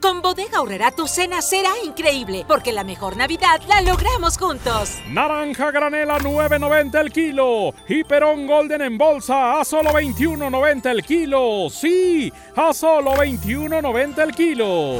[0.00, 4.98] Con Bodega Aurrera tu cena será increíble, porque la mejor Navidad la logramos juntos.
[5.08, 11.68] Naranja granela 9.90 el kilo y Perón Golden en bolsa a solo 21.90 el kilo.
[11.68, 14.98] Sí, a solo 21.90 el kilo.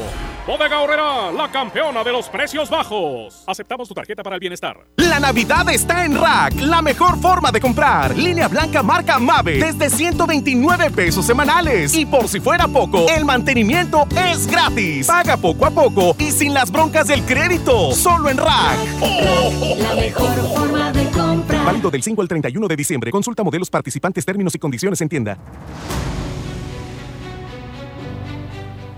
[0.50, 3.44] Bodega Aurrera, la campeona de los precios bajos.
[3.46, 4.84] Aceptamos tu tarjeta para el bienestar.
[4.96, 8.16] La Navidad está en Rack, la mejor forma de comprar.
[8.16, 11.94] Línea blanca marca Mave desde 129 pesos semanales.
[11.94, 15.06] Y por si fuera poco, el mantenimiento es gratis.
[15.06, 17.92] Paga poco a poco y sin las broncas del crédito.
[17.92, 18.76] Solo en Rack.
[19.78, 21.64] La mejor forma de comprar.
[21.64, 23.12] Válido del 5 al 31 de diciembre.
[23.12, 25.38] Consulta modelos participantes, términos y condiciones en tienda.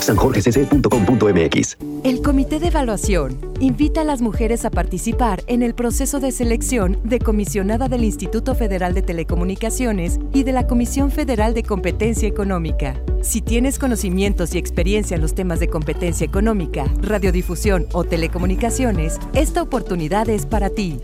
[0.00, 6.32] sanjorgecc.com.mx El Comité de Evaluación invita a las mujeres a participar en el proceso de
[6.32, 12.28] selección de comisionada del Instituto Federal de Telecomunicaciones y de la Comisión Federal de Competencia
[12.28, 13.00] Económica.
[13.22, 19.62] Si tienes conocimientos y experiencia en los temas de competencia económica, radiodifusión o telecomunicaciones, esta
[19.62, 21.00] oportunidad es para ti.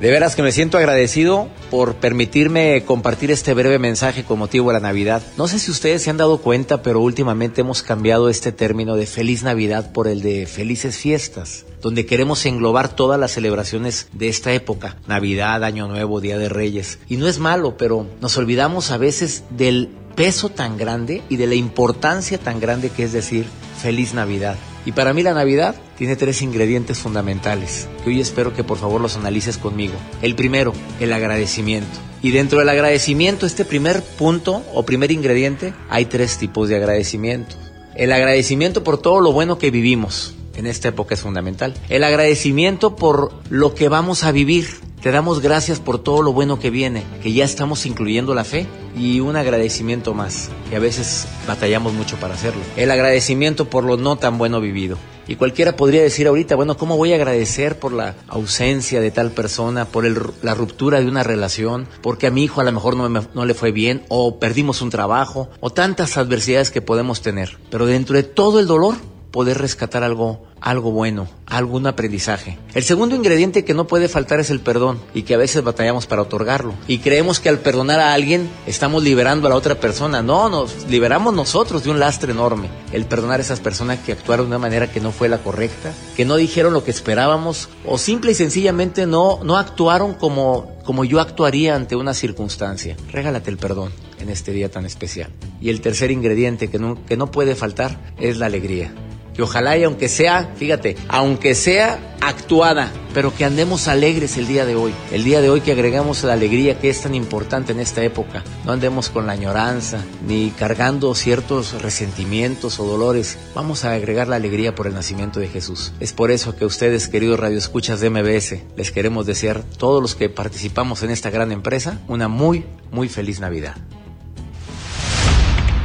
[0.00, 4.72] De veras que me siento agradecido por permitirme compartir este breve mensaje con motivo de
[4.72, 5.22] la Navidad.
[5.36, 9.04] No sé si ustedes se han dado cuenta, pero últimamente hemos cambiado este término de
[9.04, 14.54] feliz Navidad por el de felices fiestas, donde queremos englobar todas las celebraciones de esta
[14.54, 16.98] época, Navidad, Año Nuevo, Día de Reyes.
[17.06, 21.46] Y no es malo, pero nos olvidamos a veces del peso tan grande y de
[21.46, 23.44] la importancia tan grande que es decir
[23.82, 24.56] feliz Navidad.
[24.86, 29.00] Y para mí la Navidad tiene tres ingredientes fundamentales que hoy espero que por favor
[29.00, 29.94] los analices conmigo.
[30.22, 31.98] El primero, el agradecimiento.
[32.22, 37.56] Y dentro del agradecimiento, este primer punto o primer ingrediente, hay tres tipos de agradecimiento.
[37.94, 40.34] El agradecimiento por todo lo bueno que vivimos.
[40.56, 41.74] En esta época es fundamental.
[41.88, 44.68] El agradecimiento por lo que vamos a vivir.
[45.02, 48.66] Te damos gracias por todo lo bueno que viene, que ya estamos incluyendo la fe
[48.94, 52.60] y un agradecimiento más, que a veces batallamos mucho para hacerlo.
[52.76, 54.98] El agradecimiento por lo no tan bueno vivido.
[55.26, 59.30] Y cualquiera podría decir ahorita, bueno, ¿cómo voy a agradecer por la ausencia de tal
[59.30, 60.04] persona, por
[60.44, 63.44] la ruptura de una relación, porque a mi hijo a lo mejor no, me- no
[63.46, 67.56] le fue bien, o perdimos un trabajo, o tantas adversidades que podemos tener?
[67.70, 68.96] Pero dentro de todo el dolor,
[69.30, 72.58] poder rescatar algo, algo bueno, algún aprendizaje.
[72.74, 76.06] El segundo ingrediente que no puede faltar es el perdón y que a veces batallamos
[76.06, 76.74] para otorgarlo.
[76.88, 80.22] Y creemos que al perdonar a alguien estamos liberando a la otra persona.
[80.22, 82.68] No, nos liberamos nosotros de un lastre enorme.
[82.92, 85.92] El perdonar a esas personas que actuaron de una manera que no fue la correcta,
[86.16, 91.04] que no dijeron lo que esperábamos o simple y sencillamente no, no actuaron como, como
[91.04, 92.96] yo actuaría ante una circunstancia.
[93.12, 95.30] Regálate el perdón en este día tan especial.
[95.60, 98.92] Y el tercer ingrediente que no, que no puede faltar es la alegría
[99.40, 104.66] que ojalá y aunque sea, fíjate, aunque sea actuada, pero que andemos alegres el día
[104.66, 104.92] de hoy.
[105.12, 108.44] El día de hoy que agregamos la alegría que es tan importante en esta época.
[108.66, 113.38] No andemos con la añoranza, ni cargando ciertos resentimientos o dolores.
[113.54, 115.94] Vamos a agregar la alegría por el nacimiento de Jesús.
[116.00, 120.28] Es por eso que ustedes, queridos radioescuchas de MBS, les queremos desear, todos los que
[120.28, 123.76] participamos en esta gran empresa, una muy, muy feliz Navidad.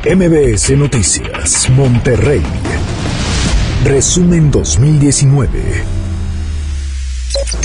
[0.04, 2.44] MBS Noticias, Monterrey.
[3.86, 5.62] Resumen 2019.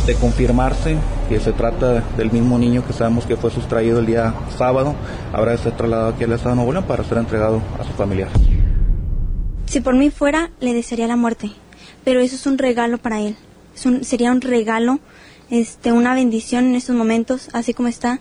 [0.06, 0.96] de confirmarse
[1.30, 4.94] que se trata del mismo niño que sabemos que fue sustraído el día sábado,
[5.32, 7.92] habrá de ser trasladado aquí al Estado de Nuevo León para ser entregado a su
[7.92, 8.28] familiar.
[9.66, 11.52] Si por mí fuera, le desearía la muerte,
[12.04, 13.36] pero eso es un regalo para él.
[13.74, 14.98] Es un- sería un regalo,
[15.50, 18.20] este, una bendición en estos momentos, así como está.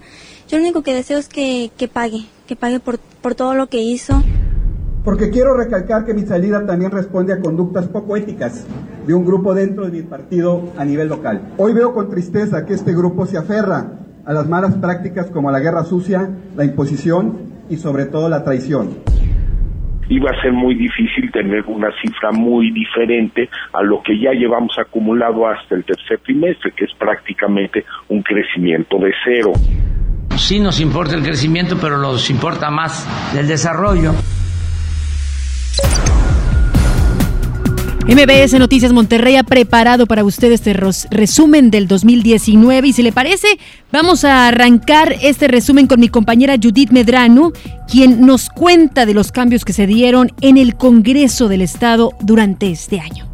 [0.50, 3.68] Yo lo único que deseo es que, que pague, que pague por, por todo lo
[3.68, 4.24] que hizo.
[5.04, 8.68] Porque quiero recalcar que mi salida también responde a conductas poco éticas
[9.08, 11.54] de un grupo dentro de mi partido a nivel local.
[11.58, 15.60] Hoy veo con tristeza que este grupo se aferra a las malas prácticas como la
[15.60, 18.90] guerra sucia, la imposición y sobre todo la traición.
[20.10, 24.74] iba a ser muy difícil tener una cifra muy diferente a lo que ya llevamos
[24.80, 29.54] acumulado hasta el tercer trimestre, que es prácticamente un crecimiento de cero.
[30.36, 34.14] sí nos importa el crecimiento, pero nos importa más el desarrollo.
[38.10, 43.48] MBS Noticias Monterrey ha preparado para usted este resumen del 2019 y si le parece,
[43.92, 47.54] vamos a arrancar este resumen con mi compañera Judith Medrano,
[47.88, 52.72] quien nos cuenta de los cambios que se dieron en el Congreso del Estado durante
[52.72, 53.29] este año.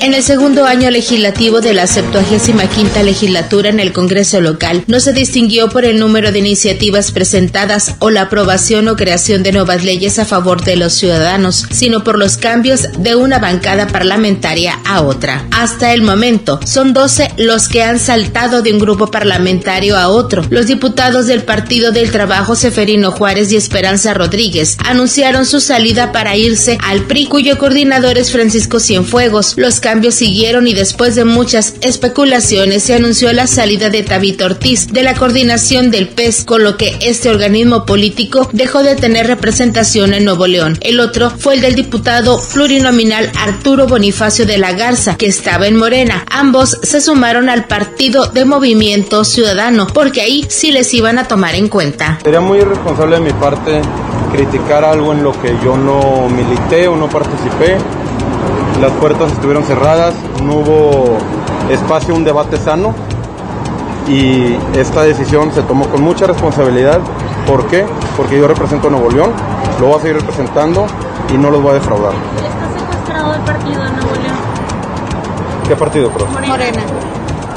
[0.00, 5.12] En el segundo año legislativo de la 75 legislatura en el Congreso local, no se
[5.12, 10.18] distinguió por el número de iniciativas presentadas o la aprobación o creación de nuevas leyes
[10.18, 15.46] a favor de los ciudadanos, sino por los cambios de una bancada parlamentaria a otra.
[15.50, 20.44] Hasta el momento, son 12 los que han saltado de un grupo parlamentario a otro.
[20.50, 26.36] Los diputados del Partido del Trabajo Seferino Juárez y Esperanza Rodríguez anunciaron su salida para
[26.36, 29.54] irse al PRI, cuyo coordinador es Francisco Cienfuegos.
[29.56, 34.88] Los cambios siguieron y después de muchas especulaciones se anunció la salida de Tabito Ortiz
[34.92, 40.12] de la coordinación del PES, con lo que este organismo político dejó de tener representación
[40.12, 40.76] en Nuevo León.
[40.80, 45.76] El otro fue el del diputado plurinominal Arturo Bonifacio de la Garza, que estaba en
[45.76, 46.24] Morena.
[46.32, 51.54] Ambos se sumaron al partido de Movimiento Ciudadano, porque ahí sí les iban a tomar
[51.54, 52.18] en cuenta.
[52.24, 53.82] Sería muy irresponsable de mi parte
[54.32, 57.78] criticar algo en lo que yo no milité o no participé
[58.80, 61.18] las puertas estuvieron cerradas, no hubo
[61.70, 62.94] espacio, un debate sano
[64.08, 67.00] y esta decisión se tomó con mucha responsabilidad.
[67.46, 67.84] ¿Por qué?
[68.16, 69.30] Porque yo represento a Nuevo León,
[69.80, 70.86] lo voy a seguir representando
[71.32, 72.12] y no los voy a defraudar.
[72.12, 74.36] ¿Está secuestrado el partido de Nuevo León?
[75.68, 76.46] ¿Qué partido, profe?
[76.46, 76.82] Morena.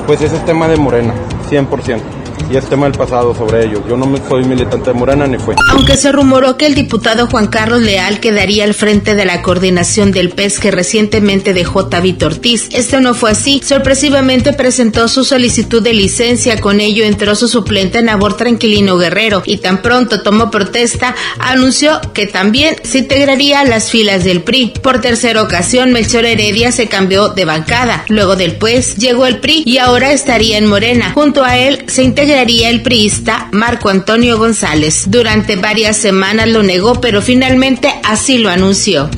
[0.08, 1.14] Pues ese es tema de Morena,
[1.50, 2.19] 100%
[2.50, 3.84] y es tema del pasado sobre ello.
[3.88, 5.56] Yo no soy militante de Morena ni fue.
[5.72, 10.12] Aunque se rumoró que el diputado Juan Carlos Leal quedaría al frente de la coordinación
[10.12, 13.62] del PES que recientemente dejó Tabito Ortiz, esto no fue así.
[13.64, 19.58] Sorpresivamente presentó su solicitud de licencia, con ello entró su suplente Nabor Tranquilino Guerrero y
[19.58, 24.74] tan pronto tomó protesta, anunció que también se integraría a las filas del PRI.
[24.82, 28.06] Por tercera ocasión, Melchor Heredia se cambió de bancada.
[28.08, 31.12] Luego del PES llegó el PRI y ahora estaría en Morena.
[31.14, 35.08] Junto a él se integra el priista Marco Antonio González.
[35.10, 39.10] Durante varias semanas lo negó, pero finalmente así lo anunció.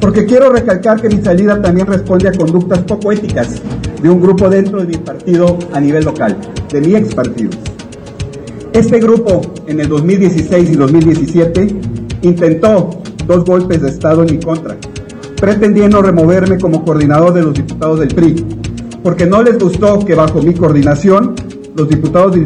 [0.00, 3.62] Porque quiero recalcar que mi salida también responde a conductas poco éticas
[4.02, 6.36] de un grupo dentro de mi partido a nivel local,
[6.68, 7.50] de mi ex partido.
[8.72, 11.76] Este grupo en el 2016 y 2017
[12.22, 12.90] intentó
[13.24, 14.76] dos golpes de Estado en mi contra,
[15.36, 18.44] pretendiendo removerme como coordinador de los diputados del PRI,
[19.04, 21.33] porque no les gustó que bajo mi coordinación
[21.74, 22.44] los diputados del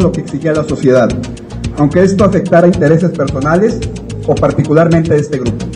[0.00, 1.08] lo que exigía la sociedad,
[1.78, 3.78] aunque esto afectara intereses personales
[4.26, 5.66] o particularmente de este grupo.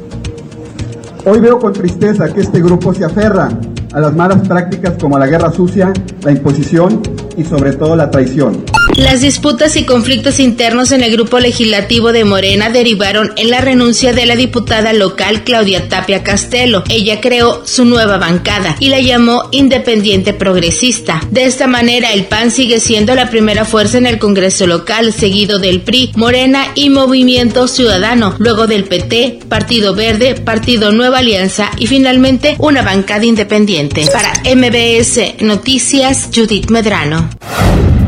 [1.25, 3.51] Hoy veo con tristeza que este grupo se aferra
[3.93, 5.93] a las malas prácticas como la guerra sucia,
[6.23, 7.01] la imposición
[7.37, 8.65] y sobre todo la traición.
[8.97, 14.13] Las disputas y conflictos internos en el grupo legislativo de Morena derivaron en la renuncia
[14.13, 16.83] de la diputada local Claudia Tapia Castelo.
[16.89, 21.23] Ella creó su nueva bancada y la llamó Independiente Progresista.
[21.31, 25.59] De esta manera, el PAN sigue siendo la primera fuerza en el Congreso local, seguido
[25.59, 31.87] del PRI, Morena y Movimiento Ciudadano, luego del PT, Partido Verde, Partido Nueva Alianza y
[31.87, 34.05] finalmente una bancada independiente.
[34.13, 37.29] Para MBS Noticias, Judith Medrano.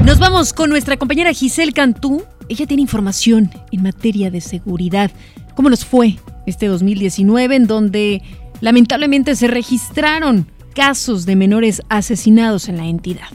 [0.04, 2.22] Nos vamos con nuestra compañera Giselle Cantú.
[2.48, 5.10] Ella tiene información en materia de seguridad.
[5.54, 8.22] ¿Cómo nos fue este 2019 en donde
[8.60, 13.28] lamentablemente se registraron casos de menores asesinados en la entidad?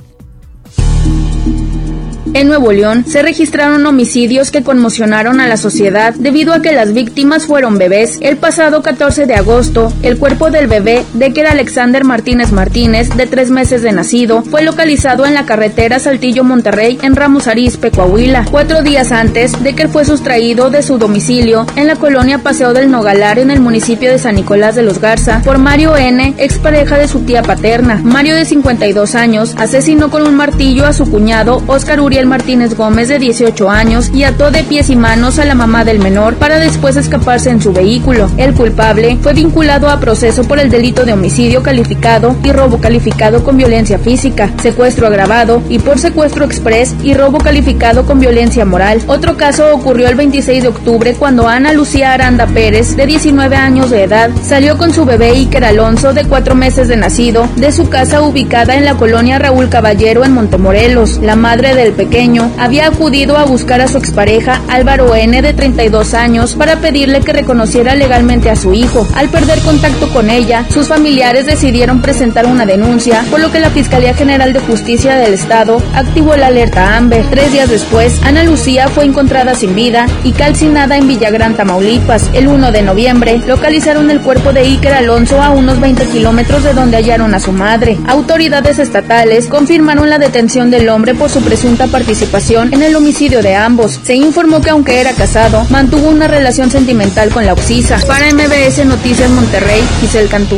[2.36, 6.94] En Nuevo León se registraron homicidios que conmocionaron a la sociedad debido a que las
[6.94, 8.18] víctimas fueron bebés.
[8.20, 13.16] El pasado 14 de agosto, el cuerpo del bebé de que era Alexander Martínez Martínez,
[13.16, 18.44] de tres meses de nacido, fue localizado en la carretera Saltillo-Monterrey en Ramos Arizpe, Coahuila,
[18.52, 22.92] cuatro días antes de que fue sustraído de su domicilio en la colonia Paseo del
[22.92, 27.08] Nogalar en el municipio de San Nicolás de los Garza por Mario N., expareja de
[27.08, 28.02] su tía paterna.
[28.04, 33.07] Mario, de 52 años, asesinó con un martillo a su cuñado Oscar Uriel Martínez Gómez
[33.07, 36.59] de 18 años y ató de pies y manos a la mamá del menor para
[36.59, 38.30] después escaparse en su vehículo.
[38.38, 43.43] El culpable fue vinculado a proceso por el delito de homicidio calificado y robo calificado
[43.43, 49.01] con violencia física, secuestro agravado y por secuestro express y robo calificado con violencia moral.
[49.07, 53.89] Otro caso ocurrió el 26 de octubre cuando Ana Lucía Aranda Pérez, de 19 años
[53.89, 57.89] de edad, salió con su bebé Iker Alonso, de 4 meses de nacido, de su
[57.89, 61.17] casa ubicada en la colonia Raúl Caballero en Montemorelos.
[61.17, 66.14] La madre del pequeño, había acudido a buscar a su expareja Álvaro N de 32
[66.14, 69.08] años para pedirle que reconociera legalmente a su hijo.
[69.16, 73.72] Al perder contacto con ella, sus familiares decidieron presentar una denuncia, por lo que la
[73.72, 77.26] Fiscalía General de Justicia del Estado activó la alerta Amber.
[77.30, 82.30] Tres días después, Ana Lucía fue encontrada sin vida y calcinada en Villagrán, Tamaulipas.
[82.34, 86.74] El 1 de noviembre, localizaron el cuerpo de Iker Alonso a unos 20 kilómetros de
[86.74, 87.97] donde hallaron a su madre.
[88.08, 93.56] Autoridades estatales confirmaron la detención del hombre por su presunta participación en el homicidio de
[93.56, 94.02] ambos.
[94.04, 97.98] Se informó que aunque era casado, mantuvo una relación sentimental con la Oxisa.
[98.06, 100.58] Para MBS Noticias Monterrey, Giselle Cantú.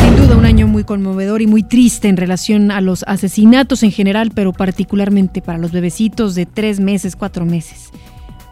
[0.00, 3.92] Sin duda un año muy conmovedor y muy triste en relación a los asesinatos en
[3.92, 7.90] general, pero particularmente para los bebecitos de tres meses, cuatro meses.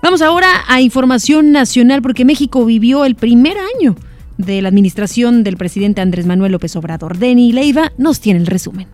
[0.05, 3.97] Vamos ahora a información nacional porque México vivió el primer año
[4.39, 7.19] de la administración del presidente Andrés Manuel López Obrador.
[7.19, 8.87] Denny Leiva nos tiene el resumen.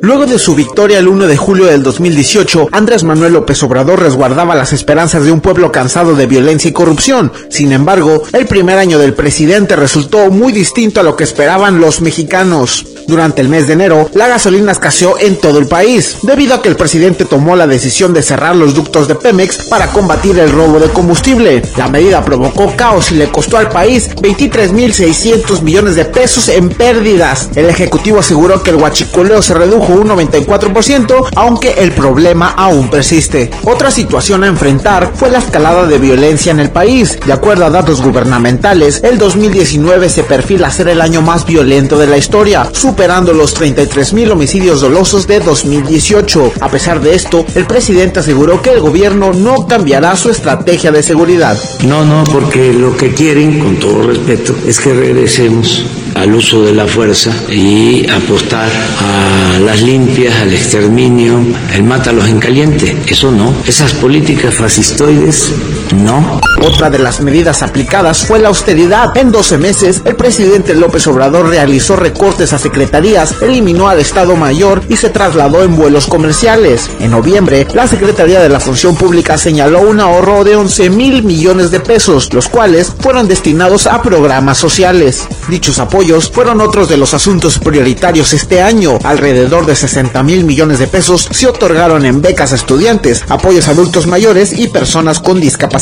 [0.00, 4.54] Luego de su victoria el 1 de julio del 2018, Andrés Manuel López Obrador resguardaba
[4.54, 7.32] las esperanzas de un pueblo cansado de violencia y corrupción.
[7.50, 12.00] Sin embargo, el primer año del presidente resultó muy distinto a lo que esperaban los
[12.00, 12.86] mexicanos.
[13.08, 16.68] Durante el mes de enero, la gasolina escaseó en todo el país, debido a que
[16.68, 20.78] el presidente tomó la decisión de cerrar los ductos de Pemex para combatir el robo
[20.78, 21.62] de combustible.
[21.78, 27.48] La medida provocó caos y le costó al país 23.600 millones de pesos en pérdidas.
[27.54, 33.50] El ejecutivo aseguró que el huachicoleo se redujo un 94%, aunque el problema aún persiste.
[33.64, 37.18] Otra situación a enfrentar fue la escalada de violencia en el país.
[37.24, 42.08] De acuerdo a datos gubernamentales, el 2019 se perfila ser el año más violento de
[42.08, 46.52] la historia, superando los 33 mil homicidios dolosos de 2018.
[46.60, 51.02] A pesar de esto, el presidente aseguró que el gobierno no cambiará su estrategia de
[51.02, 51.58] seguridad.
[51.86, 55.86] No, no, porque lo que quieren, con todo respeto, es que regresemos
[56.18, 61.40] al uso de la fuerza y apostar a las limpias, al exterminio,
[61.74, 62.96] el mátalos en caliente.
[63.06, 63.54] Eso no.
[63.66, 65.52] Esas políticas fascistoides,
[65.94, 66.40] no.
[66.66, 69.16] Otra de las medidas aplicadas fue la austeridad.
[69.16, 74.82] En 12 meses, el presidente López Obrador realizó recortes a secretarías, eliminó al Estado Mayor
[74.88, 76.90] y se trasladó en vuelos comerciales.
[76.98, 81.70] En noviembre, la Secretaría de la Función Pública señaló un ahorro de 11 mil millones
[81.70, 85.28] de pesos, los cuales fueron destinados a programas sociales.
[85.48, 88.98] Dichos apoyos fueron otros de los asuntos prioritarios este año.
[89.04, 93.70] Alrededor de 60 mil millones de pesos se otorgaron en becas a estudiantes, apoyos a
[93.70, 95.77] adultos mayores y personas con discapacidad.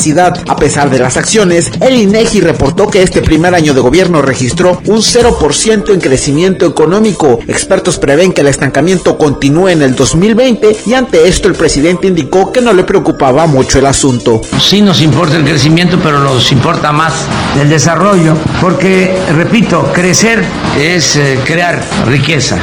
[0.46, 4.80] A pesar de las acciones, el INEGI reportó que este primer año de gobierno registró
[4.86, 7.38] un 0% en crecimiento económico.
[7.48, 12.52] Expertos prevén que el estancamiento continúe en el 2020 y ante esto el presidente indicó
[12.52, 14.42] que no le preocupaba mucho el asunto.
[14.60, 17.14] Sí nos importa el crecimiento, pero nos importa más
[17.58, 20.44] el desarrollo, porque, repito, crecer
[20.78, 22.58] es eh, crear riqueza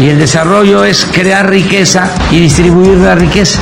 [0.00, 3.60] y el desarrollo es crear riqueza y distribuir la riqueza.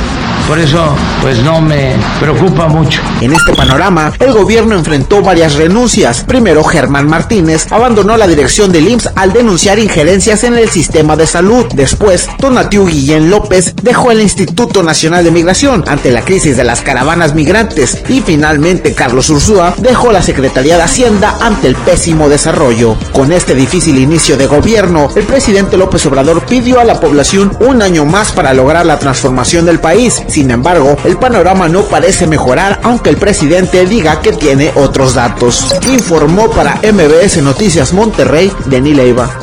[0.50, 0.84] Por eso,
[1.22, 3.00] pues no me preocupa mucho.
[3.20, 6.24] En este panorama, el gobierno enfrentó varias renuncias.
[6.24, 11.28] Primero, Germán Martínez abandonó la dirección del IMSS al denunciar injerencias en el sistema de
[11.28, 11.66] salud.
[11.72, 16.80] Después, Tonatiu Guillén López dejó el Instituto Nacional de Migración ante la crisis de las
[16.80, 17.98] caravanas migrantes.
[18.08, 22.96] Y finalmente, Carlos Ursúa dejó la Secretaría de Hacienda ante el pésimo desarrollo.
[23.12, 27.82] Con este difícil inicio de gobierno, el presidente López Obrador pidió a la población un
[27.82, 30.20] año más para lograr la transformación del país.
[30.48, 35.74] Embargo, el panorama no parece mejorar aunque el presidente diga que tiene otros datos.
[35.92, 39.40] Informó para MBS Noticias Monterrey, Denis Leiva.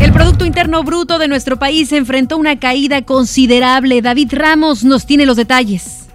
[0.00, 4.02] El Producto Interno Bruto de nuestro país enfrentó una caída considerable.
[4.02, 6.05] David Ramos nos tiene los detalles.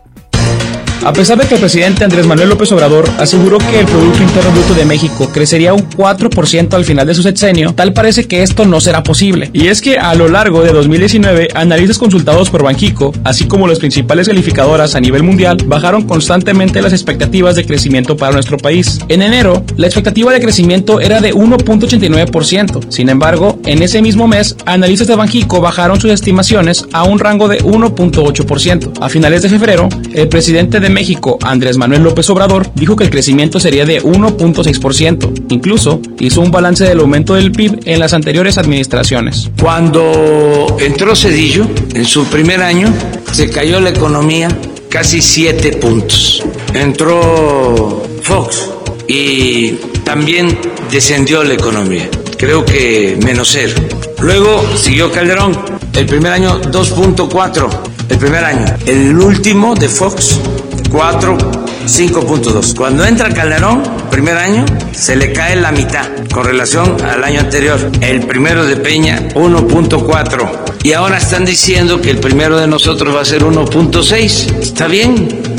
[1.04, 4.52] A pesar de que el presidente Andrés Manuel López Obrador aseguró que el Producto Interno
[4.52, 8.66] Bruto de México crecería un 4% al final de su sexenio, tal parece que esto
[8.66, 9.50] no será posible.
[9.52, 13.80] Y es que a lo largo de 2019, analistas consultados por Banjico, así como las
[13.80, 19.00] principales calificadoras a nivel mundial, bajaron constantemente las expectativas de crecimiento para nuestro país.
[19.08, 22.92] En enero, la expectativa de crecimiento era de 1.89%.
[22.92, 27.48] Sin embargo, en ese mismo mes, analistas de Banjico bajaron sus estimaciones a un rango
[27.48, 29.00] de 1.8%.
[29.02, 33.10] A finales de febrero, el presidente de México, Andrés Manuel López Obrador, dijo que el
[33.10, 35.46] crecimiento sería de 1.6%.
[35.50, 39.50] Incluso hizo un balance del aumento del PIB en las anteriores administraciones.
[39.60, 42.94] Cuando entró Cedillo, en su primer año,
[43.32, 44.50] se cayó la economía
[44.90, 46.44] casi 7 puntos.
[46.74, 48.70] Entró Fox
[49.08, 49.72] y
[50.04, 50.58] también
[50.92, 52.10] descendió la economía.
[52.38, 53.76] Creo que menos cero.
[54.22, 55.58] Luego siguió Calderón.
[55.94, 57.70] El primer año 2.4.
[58.10, 58.66] El primer año.
[58.86, 60.40] El último de Fox
[60.92, 62.76] 4, 5.2.
[62.76, 67.92] Cuando entra Calderón, primer año, se le cae la mitad con relación al año anterior.
[68.02, 70.52] El primero de Peña, 1.4.
[70.84, 74.60] Y ahora están diciendo que el primero de nosotros va a ser 1.6.
[74.60, 75.51] Está bien,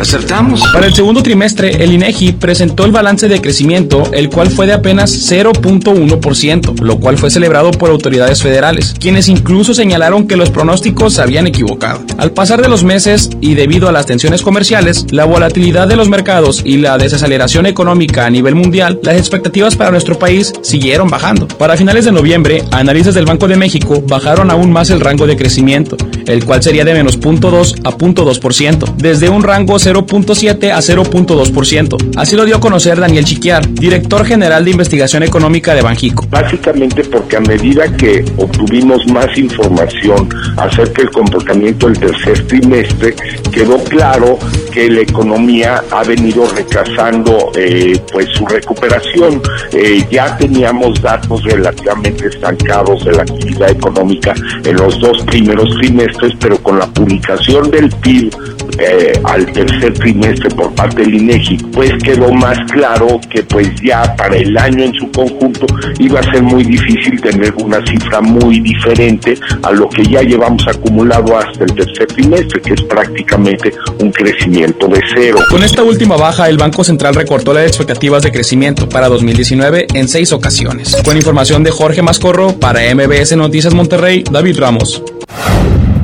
[0.00, 0.62] acertamos.
[0.72, 4.72] Para el segundo trimestre, el INEGI presentó el balance de crecimiento, el cual fue de
[4.74, 11.14] apenas 0.1%, lo cual fue celebrado por autoridades federales, quienes incluso señalaron que los pronósticos
[11.14, 12.02] se habían equivocado.
[12.18, 16.08] Al pasar de los meses y debido a las tensiones comerciales, la volatilidad de los
[16.08, 21.48] mercados y la desaceleración económica a nivel mundial, las expectativas para nuestro país siguieron bajando.
[21.48, 25.36] Para finales de noviembre, analistas del Banco de México bajaron aún más el rango de
[25.36, 25.96] crecimiento,
[26.26, 32.16] el cual sería de menos 0.2 a 0.2%, desde un rango 0.7 a 0.2%.
[32.16, 36.26] Así lo dio a conocer Daniel Chiquiar, director general de investigación económica de Banjico.
[36.30, 43.14] Básicamente porque a medida que obtuvimos más información acerca del comportamiento del tercer trimestre,
[43.50, 44.38] quedó claro
[44.72, 49.40] que la economía ha venido retrasando eh, pues su recuperación.
[49.72, 54.34] Eh, ya teníamos datos relativamente estancados de la actividad económica
[54.64, 58.30] en los dos primeros trimestres, pero con la publicación del PIB
[58.78, 64.14] eh, al tercer trimestre por parte del INEGI, pues quedó más claro que pues ya
[64.16, 65.66] para el año en su conjunto
[65.98, 70.66] iba a ser muy difícil tener una cifra muy diferente a lo que ya llevamos
[70.68, 75.38] acumulado hasta el tercer trimestre, que es prácticamente un crecimiento de cero.
[75.50, 80.08] Con esta última baja, el Banco Central recortó las expectativas de crecimiento para 2019 en
[80.08, 80.96] seis ocasiones.
[81.04, 85.02] Con información de Jorge Mascorro, para MBS Noticias Monterrey, David Ramos.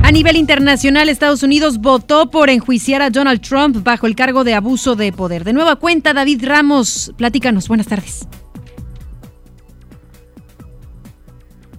[0.04, 4.52] A nivel internacional, Estados Unidos votó por enjuiciar a Donald Trump bajo el cargo de
[4.52, 5.44] abuso de poder.
[5.44, 7.68] De nueva cuenta, David Ramos, platícanos.
[7.68, 8.28] Buenas tardes.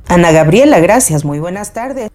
[0.08, 1.24] Ana Gabriela, gracias.
[1.24, 2.10] Muy buenas tardes.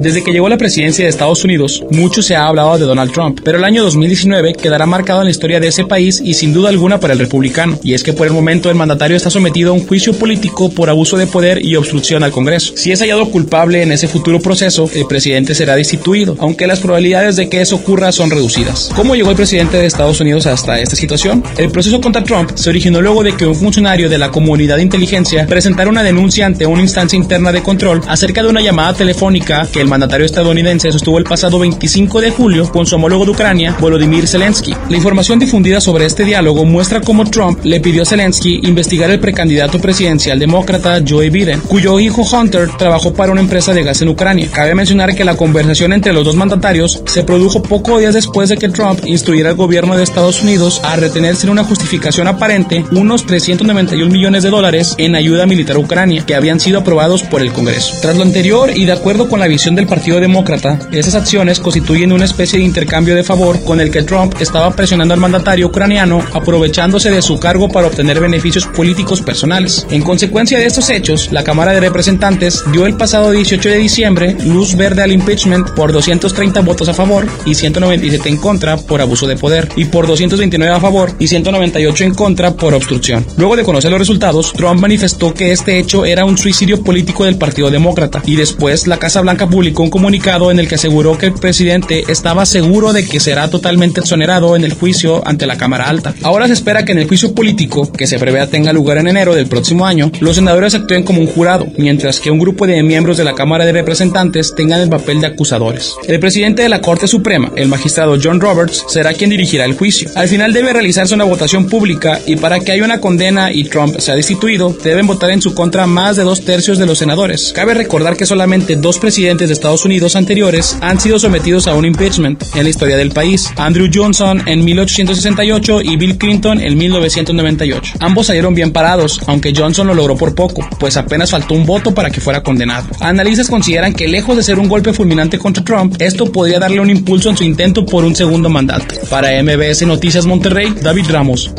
[0.00, 3.40] Desde que llegó la presidencia de Estados Unidos, mucho se ha hablado de Donald Trump,
[3.42, 6.68] pero el año 2019 quedará marcado en la historia de ese país y sin duda
[6.68, 7.80] alguna para el republicano.
[7.82, 10.88] Y es que por el momento el mandatario está sometido a un juicio político por
[10.88, 12.74] abuso de poder y obstrucción al Congreso.
[12.76, 17.34] Si es hallado culpable en ese futuro proceso, el presidente será destituido, aunque las probabilidades
[17.34, 18.90] de que eso ocurra son reducidas.
[18.94, 21.42] ¿Cómo llegó el presidente de Estados Unidos hasta esta situación?
[21.56, 24.82] El proceso contra Trump se originó luego de que un funcionario de la comunidad de
[24.82, 29.66] inteligencia presentara una denuncia ante una instancia interna de control acerca de una llamada telefónica
[29.72, 33.76] que el mandatario estadounidense sostuvo el pasado 25 de julio con su homólogo de Ucrania,
[33.80, 34.74] Volodymyr Zelensky.
[34.88, 39.20] La información difundida sobre este diálogo muestra cómo Trump le pidió a Zelensky investigar el
[39.20, 44.08] precandidato presidencial demócrata Joe Biden, cuyo hijo Hunter trabajó para una empresa de gas en
[44.08, 44.48] Ucrania.
[44.52, 48.56] Cabe mencionar que la conversación entre los dos mandatarios se produjo pocos días después de
[48.56, 53.26] que Trump instruyera al gobierno de Estados Unidos a retener sin una justificación aparente unos
[53.26, 57.52] 391 millones de dólares en ayuda militar a Ucrania que habían sido aprobados por el
[57.52, 57.94] Congreso.
[58.02, 62.12] Tras lo anterior y de acuerdo con la visión del Partido Demócrata, esas acciones constituyen
[62.12, 66.20] una especie de intercambio de favor con el que Trump estaba presionando al mandatario ucraniano
[66.32, 69.86] aprovechándose de su cargo para obtener beneficios políticos personales.
[69.90, 74.36] En consecuencia de estos hechos, la Cámara de Representantes dio el pasado 18 de diciembre
[74.44, 79.28] luz verde al impeachment por 230 votos a favor y 197 en contra por abuso
[79.28, 83.24] de poder y por 229 a favor y 198 en contra por obstrucción.
[83.36, 87.38] Luego de conocer los resultados, Trump manifestó que este hecho era un suicidio político del
[87.38, 91.26] Partido Demócrata y después la Casa Blanca publicó un comunicado en el que aseguró que
[91.26, 95.88] el presidente estaba seguro de que será totalmente exonerado en el juicio ante la Cámara
[95.88, 96.14] Alta.
[96.22, 99.34] Ahora se espera que en el juicio político, que se prevé tenga lugar en enero
[99.34, 103.16] del próximo año, los senadores actúen como un jurado, mientras que un grupo de miembros
[103.16, 105.94] de la Cámara de Representantes tengan el papel de acusadores.
[106.06, 110.10] El presidente de la Corte Suprema, el magistrado John Roberts, será quien dirigirá el juicio.
[110.14, 113.98] Al final debe realizarse una votación pública y para que haya una condena y Trump
[113.98, 117.52] sea destituido, deben votar en su contra más de dos tercios de los senadores.
[117.54, 121.84] Cabe recordar que solamente dos presidentes de Estados Unidos anteriores han sido sometidos a un
[121.84, 127.94] impeachment en la historia del país, Andrew Johnson en 1868 y Bill Clinton en 1998.
[127.98, 131.92] Ambos salieron bien parados, aunque Johnson lo logró por poco, pues apenas faltó un voto
[131.92, 132.86] para que fuera condenado.
[133.00, 136.90] Analistas consideran que lejos de ser un golpe fulminante contra Trump, esto podría darle un
[136.90, 138.94] impulso en su intento por un segundo mandato.
[139.10, 141.50] Para MBS Noticias Monterrey, David Ramos.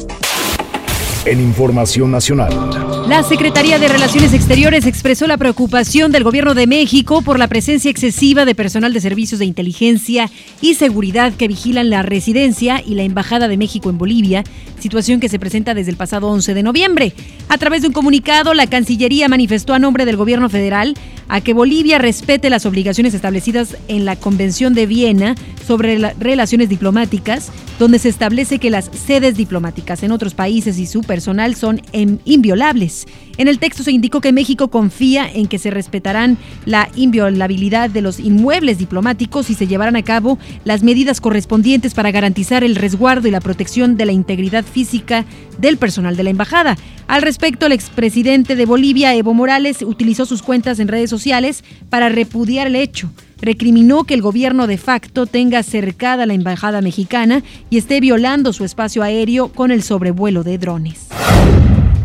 [1.30, 2.50] En Información Nacional.
[3.08, 7.92] La Secretaría de Relaciones Exteriores expresó la preocupación del Gobierno de México por la presencia
[7.92, 13.04] excesiva de personal de servicios de inteligencia y seguridad que vigilan la residencia y la
[13.04, 14.44] Embajada de México en Bolivia,
[14.80, 17.14] situación que se presenta desde el pasado 11 de noviembre.
[17.48, 20.96] A través de un comunicado, la Cancillería manifestó a nombre del Gobierno federal
[21.28, 25.36] a que Bolivia respete las obligaciones establecidas en la Convención de Viena
[25.68, 31.02] sobre relaciones diplomáticas, donde se establece que las sedes diplomáticas en otros países y su
[31.02, 33.08] personal son em, inviolables.
[33.38, 38.02] En el texto se indicó que México confía en que se respetarán la inviolabilidad de
[38.02, 43.30] los inmuebles diplomáticos y se llevarán a cabo las medidas correspondientes para garantizar el resguardo
[43.30, 45.24] y la protección de la integridad física
[45.58, 46.78] del personal de la embajada.
[47.08, 52.10] Al respecto, el expresidente de Bolivia, Evo Morales, utilizó sus cuentas en redes sociales para
[52.10, 53.10] repudiar el hecho
[53.42, 58.66] recriminó que el gobierno de facto tenga cercada la embajada mexicana y esté violando su
[58.66, 61.08] espacio aéreo con el sobrevuelo de drones.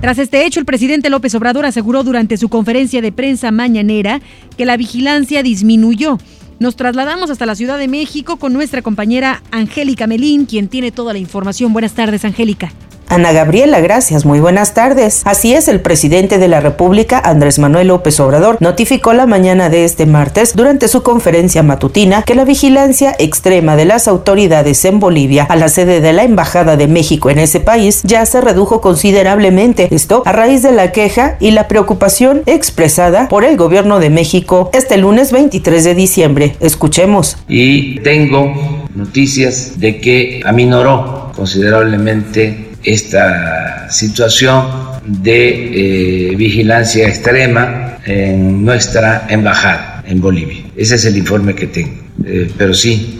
[0.00, 4.20] Tras este hecho, el presidente López Obrador aseguró durante su conferencia de prensa mañanera
[4.56, 6.18] que la vigilancia disminuyó.
[6.58, 11.12] Nos trasladamos hasta la Ciudad de México con nuestra compañera Angélica Melín, quien tiene toda
[11.14, 11.72] la información.
[11.72, 12.70] Buenas tardes, Angélica.
[13.14, 15.22] Ana Gabriela, gracias, muy buenas tardes.
[15.24, 19.84] Así es, el presidente de la República, Andrés Manuel López Obrador, notificó la mañana de
[19.84, 25.44] este martes, durante su conferencia matutina, que la vigilancia extrema de las autoridades en Bolivia
[25.44, 29.94] a la sede de la Embajada de México en ese país ya se redujo considerablemente.
[29.94, 34.70] Esto a raíz de la queja y la preocupación expresada por el gobierno de México
[34.72, 36.56] este lunes 23 de diciembre.
[36.58, 37.36] Escuchemos.
[37.46, 38.52] Y tengo
[38.96, 44.66] noticias de que aminoró considerablemente esta situación
[45.06, 50.64] de eh, vigilancia extrema en nuestra embajada en Bolivia.
[50.76, 52.04] Ese es el informe que tengo.
[52.24, 53.13] Eh, pero sí,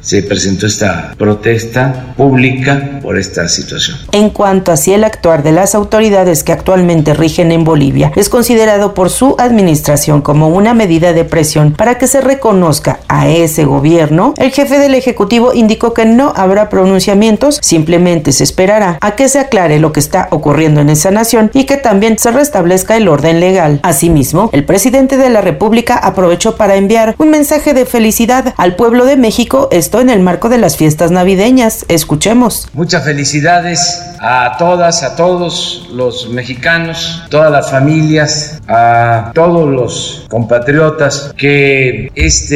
[0.00, 3.98] se presentó esta protesta pública por esta situación.
[4.12, 8.28] En cuanto a si el actuar de las autoridades que actualmente rigen en Bolivia es
[8.28, 13.64] considerado por su administración como una medida de presión para que se reconozca a ese
[13.64, 19.28] gobierno, el jefe del Ejecutivo indicó que no habrá pronunciamientos, simplemente se esperará a que
[19.28, 23.08] se aclare lo que está ocurriendo en esa nación y que también se restablezca el
[23.08, 23.80] orden legal.
[23.82, 29.04] Asimismo, el presidente de la República aprovechó para enviar un mensaje de felicidad al pueblo
[29.04, 29.33] de México
[29.72, 31.84] esto en el marco de las fiestas navideñas.
[31.88, 32.68] Escuchemos.
[32.72, 41.34] Muchas felicidades a todas, a todos los mexicanos, todas las familias, a todos los compatriotas,
[41.36, 42.54] que este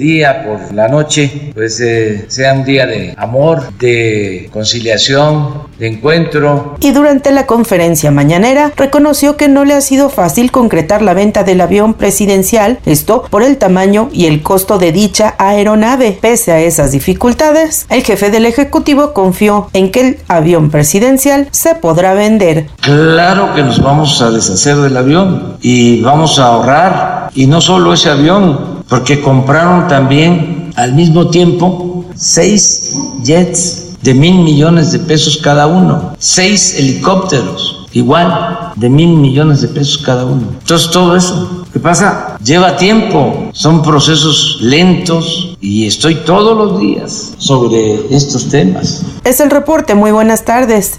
[0.00, 6.76] día por la noche pues eh, sea un día de amor, de conciliación, de encuentro.
[6.80, 11.44] Y durante la conferencia mañanera reconoció que no le ha sido fácil concretar la venta
[11.44, 16.18] del avión presidencial, esto por el tamaño y el costo de dicha aeronave.
[16.20, 21.74] Pese a esas dificultades, el jefe del Ejecutivo confió en que el avión presidencial se
[21.74, 22.66] podrá vender.
[22.80, 27.30] Claro que nos vamos a deshacer del avión y vamos a ahorrar.
[27.34, 34.34] Y no solo ese avión, porque compraron también al mismo tiempo seis jets de mil
[34.34, 40.48] millones de pesos cada uno, seis helicópteros igual de mil millones de pesos cada uno.
[40.60, 42.36] Entonces todo eso, ¿qué pasa?
[42.44, 49.02] Lleva tiempo, son procesos lentos y estoy todos los días sobre estos temas.
[49.24, 50.98] Es el reporte, muy buenas tardes.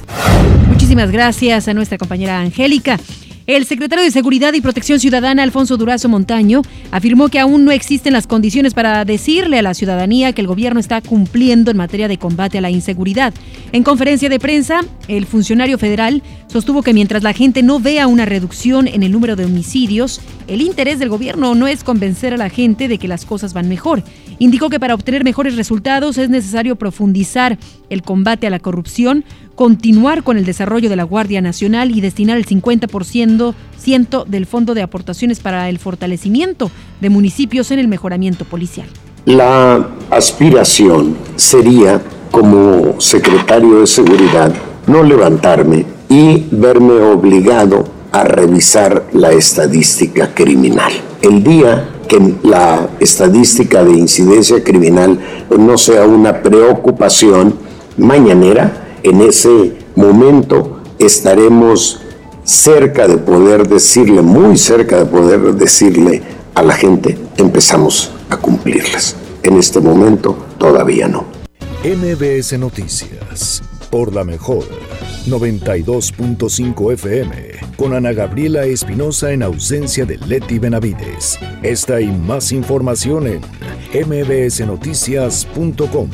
[0.67, 2.99] Muchísimas gracias a nuestra compañera Angélica.
[3.47, 8.13] El secretario de Seguridad y Protección Ciudadana, Alfonso Durazo Montaño, afirmó que aún no existen
[8.13, 12.17] las condiciones para decirle a la ciudadanía que el gobierno está cumpliendo en materia de
[12.17, 13.35] combate a la inseguridad.
[13.71, 18.25] En conferencia de prensa, el funcionario federal sostuvo que mientras la gente no vea una
[18.25, 22.49] reducción en el número de homicidios, el interés del gobierno no es convencer a la
[22.49, 24.03] gente de que las cosas van mejor.
[24.39, 27.57] Indicó que para obtener mejores resultados es necesario profundizar
[27.89, 29.25] el combate a la corrupción,
[29.55, 33.55] continuar con el desarrollo de la Guardia Nacional y destinar el 50%
[34.27, 36.71] del Fondo de Aportaciones para el fortalecimiento
[37.01, 38.87] de municipios en el mejoramiento policial.
[39.25, 44.53] La aspiración sería, como secretario de Seguridad,
[44.87, 50.91] no levantarme y verme obligado a revisar la estadística criminal.
[51.21, 55.19] El día que la estadística de incidencia criminal
[55.57, 57.55] no sea una preocupación
[57.97, 62.01] mañanera, en ese momento estaremos
[62.43, 66.21] cerca de poder decirle, muy cerca de poder decirle
[66.53, 69.15] a la gente, empezamos a cumplirlas.
[69.43, 71.25] En este momento todavía no.
[71.83, 73.61] MBS Noticias,
[73.95, 74.65] por la mejor,
[75.25, 77.33] 92.5 FM,
[77.77, 81.39] con Ana Gabriela Espinosa en ausencia de Leti Benavides.
[81.63, 83.39] Esta y más información en
[84.05, 86.09] mbsnoticias.com.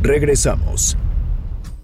[0.00, 0.96] Regresamos.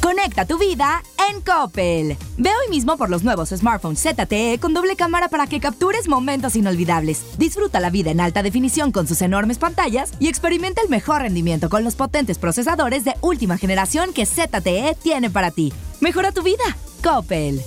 [0.00, 2.16] Conecta tu vida en Coppel.
[2.36, 6.56] Ve hoy mismo por los nuevos smartphones ZTE con doble cámara para que captures momentos
[6.56, 7.24] inolvidables.
[7.36, 11.68] Disfruta la vida en alta definición con sus enormes pantallas y experimenta el mejor rendimiento
[11.68, 15.72] con los potentes procesadores de última generación que ZTE tiene para ti.
[16.00, 16.64] Mejora tu vida.
[17.02, 17.60] Coppel.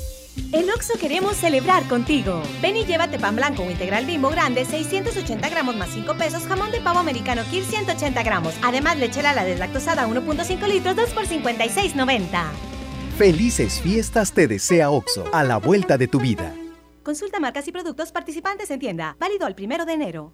[0.53, 2.41] En Oxo queremos celebrar contigo.
[2.61, 6.71] Ven y llévate pan blanco o integral bimbo grande, 680 gramos más 5 pesos, jamón
[6.71, 8.53] de pavo americano Kir 180 gramos.
[8.61, 12.43] Además, leche la deslactosada 1.5 litros, 2 por 56.90.
[13.17, 16.53] Felices fiestas te desea Oxo, a la vuelta de tu vida.
[17.03, 19.15] Consulta marcas y productos participantes en tienda.
[19.19, 20.33] Válido el primero de enero.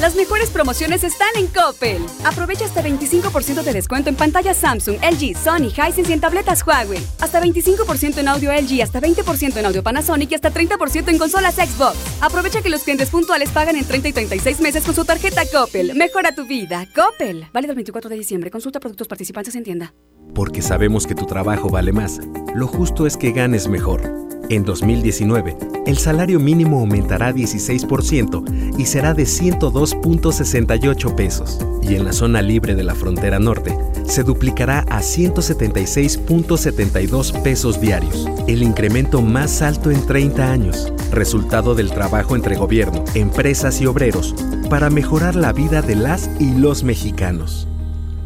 [0.00, 2.04] Las mejores promociones están en Coppel.
[2.22, 7.00] Aprovecha hasta 25% de descuento en pantallas Samsung, LG, Sony, Hisense y en tabletas Huawei.
[7.18, 11.54] Hasta 25% en audio LG, hasta 20% en audio Panasonic y hasta 30% en consolas
[11.54, 11.96] Xbox.
[12.20, 15.94] Aprovecha que los clientes puntuales pagan en 30 y 36 meses con su tarjeta Coppel.
[15.94, 16.86] Mejora tu vida.
[16.94, 17.46] Coppel.
[17.54, 18.50] Válido el 24 de diciembre.
[18.50, 19.94] Consulta productos participantes en tienda.
[20.34, 22.20] Porque sabemos que tu trabajo vale más.
[22.54, 24.25] Lo justo es que ganes mejor.
[24.48, 31.58] En 2019, el salario mínimo aumentará 16% y será de 102.68 pesos.
[31.82, 38.28] Y en la zona libre de la frontera norte, se duplicará a 176.72 pesos diarios,
[38.46, 44.32] el incremento más alto en 30 años, resultado del trabajo entre gobierno, empresas y obreros
[44.70, 47.66] para mejorar la vida de las y los mexicanos.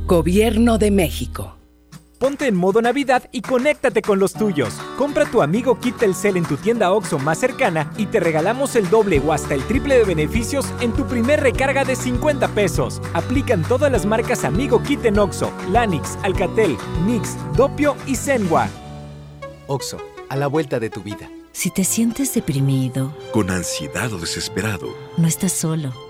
[0.06, 1.59] Gobierno de México.
[2.20, 4.74] Ponte en modo Navidad y conéctate con los tuyos.
[4.98, 8.90] Compra tu amigo Kit Telcel en tu tienda OXO más cercana y te regalamos el
[8.90, 13.00] doble o hasta el triple de beneficios en tu primer recarga de 50 pesos.
[13.14, 18.68] Aplican todas las marcas Amigo Kit en OXO, Lanix, Alcatel, Nix, Dopio y Zenwa.
[19.66, 19.96] OXO,
[20.28, 21.30] a la vuelta de tu vida.
[21.52, 26.09] Si te sientes deprimido, con ansiedad o desesperado, no estás solo.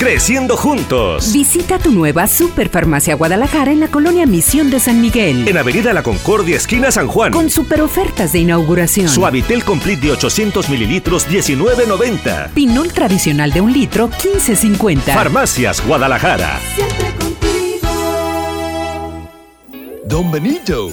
[0.00, 1.30] Creciendo juntos.
[1.34, 5.46] Visita tu nueva Superfarmacia Guadalajara en la colonia Misión de San Miguel.
[5.46, 7.34] En Avenida La Concordia, esquina San Juan.
[7.34, 9.10] Con super ofertas de inauguración.
[9.10, 12.48] Suavitel Complete de 800 mililitros, 19.90.
[12.54, 15.00] Pinol tradicional de un litro, 15.50.
[15.12, 16.58] Farmacias Guadalajara.
[16.74, 17.88] Siempre contigo.
[20.06, 20.92] Don Benito.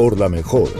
[0.00, 0.70] por la mejor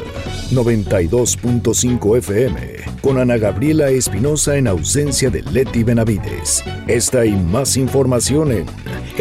[0.50, 2.58] 92.5 FM,
[3.02, 6.64] con Ana Gabriela Espinosa en ausencia de Leti Benavides.
[6.86, 8.64] Esta y más información en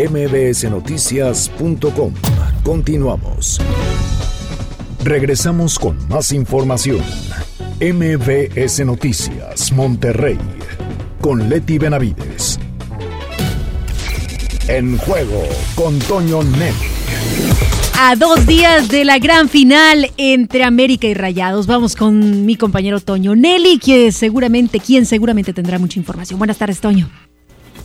[0.10, 2.14] mbsnoticias.com.
[2.64, 3.60] Continuamos.
[5.04, 7.04] Regresamos con más información.
[7.82, 10.38] MBS Noticias, Monterrey,
[11.20, 12.58] con Leti Benavides.
[14.70, 15.44] En juego
[15.76, 17.69] con Toño Net.
[18.02, 23.02] A dos días de la gran final entre América y Rayados, vamos con mi compañero
[23.02, 23.78] Toño Nelly,
[24.14, 26.40] seguramente, quien seguramente tendrá mucha información.
[26.40, 27.10] Buenas tardes, Toño.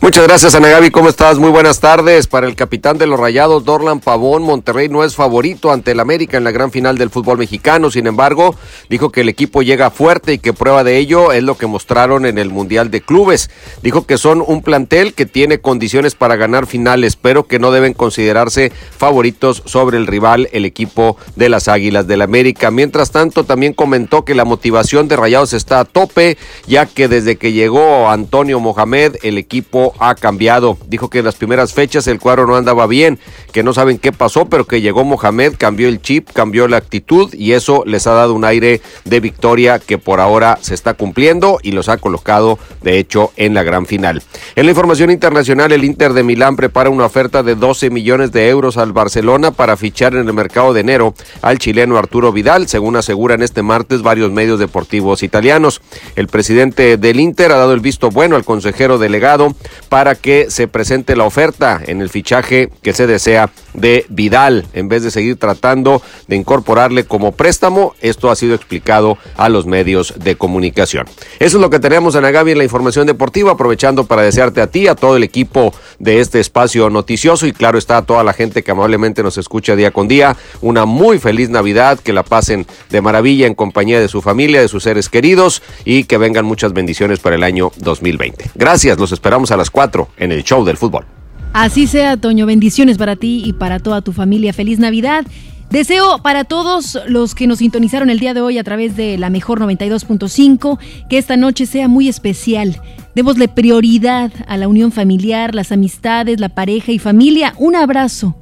[0.01, 0.69] Muchas gracias, Ana.
[0.91, 1.39] ¿Cómo estás?
[1.39, 2.27] Muy buenas tardes.
[2.27, 6.37] Para el capitán de los Rayados, Dorlan Pavón, Monterrey no es favorito ante el América
[6.37, 7.89] en la gran final del fútbol mexicano.
[7.89, 8.55] Sin embargo,
[8.87, 12.25] dijo que el equipo llega fuerte y que prueba de ello es lo que mostraron
[12.25, 13.49] en el Mundial de Clubes.
[13.81, 17.93] Dijo que son un plantel que tiene condiciones para ganar finales, pero que no deben
[17.93, 22.69] considerarse favoritos sobre el rival, el equipo de las Águilas del América.
[22.69, 26.37] Mientras tanto, también comentó que la motivación de Rayados está a tope,
[26.67, 30.77] ya que desde que llegó Antonio Mohamed, el equipo ha cambiado.
[30.87, 33.19] Dijo que en las primeras fechas el cuadro no andaba bien,
[33.51, 37.33] que no saben qué pasó, pero que llegó Mohamed, cambió el chip, cambió la actitud
[37.33, 41.59] y eso les ha dado un aire de victoria que por ahora se está cumpliendo
[41.61, 44.21] y los ha colocado de hecho en la gran final.
[44.55, 48.49] En la información internacional, el Inter de Milán prepara una oferta de 12 millones de
[48.49, 52.95] euros al Barcelona para fichar en el mercado de enero al chileno Arturo Vidal, según
[52.95, 55.81] aseguran este martes varios medios deportivos italianos.
[56.15, 59.55] El presidente del Inter ha dado el visto bueno al consejero delegado
[59.89, 64.87] para que se presente la oferta en el fichaje que se desea de Vidal, en
[64.87, 67.93] vez de seguir tratando de incorporarle como préstamo.
[68.01, 71.05] Esto ha sido explicado a los medios de comunicación.
[71.39, 74.67] Eso es lo que tenemos, Ana Gaby, en la información deportiva, aprovechando para desearte a
[74.67, 78.33] ti, a todo el equipo de este espacio noticioso y claro está a toda la
[78.33, 82.65] gente que amablemente nos escucha día con día, una muy feliz Navidad, que la pasen
[82.89, 86.73] de maravilla en compañía de su familia, de sus seres queridos y que vengan muchas
[86.73, 88.51] bendiciones para el año 2020.
[88.55, 91.05] Gracias, los esperamos a las 4 en el show del fútbol.
[91.53, 92.45] Así sea, Toño.
[92.45, 94.53] Bendiciones para ti y para toda tu familia.
[94.53, 95.25] Feliz Navidad.
[95.71, 99.31] Deseo para todos los que nos sintonizaron el día de hoy a través de la
[99.31, 100.77] mejor 92.5
[101.09, 102.79] que esta noche sea muy especial.
[103.15, 107.55] Démosle prioridad a la unión familiar, las amistades, la pareja y familia.
[107.57, 108.35] Un abrazo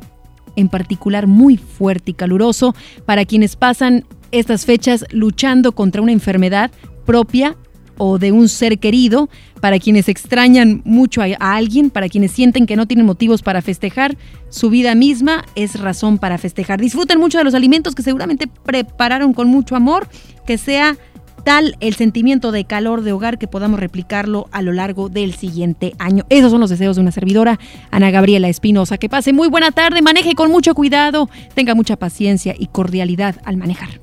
[0.57, 6.71] en particular muy fuerte y caluroso para quienes pasan estas fechas luchando contra una enfermedad
[7.05, 7.55] propia
[7.97, 9.29] o de un ser querido,
[9.61, 14.17] para quienes extrañan mucho a, alguien, para quienes sienten que no tienen motivos para festejar,
[14.49, 16.81] su vida misma es razón para festejar.
[16.81, 20.07] Disfruten mucho de los alimentos que seguramente prepararon con mucho amor,
[20.45, 20.97] que sea
[21.43, 25.93] tal el sentimiento de calor de hogar que podamos replicarlo a lo largo del siguiente
[25.99, 26.25] año.
[26.29, 27.59] Esos son los deseos de una servidora,
[27.91, 28.97] Ana Gabriela Espinosa.
[28.97, 33.57] Que pase muy buena tarde, maneje con mucho cuidado, tenga mucha paciencia y cordialidad al
[33.57, 34.03] manejar.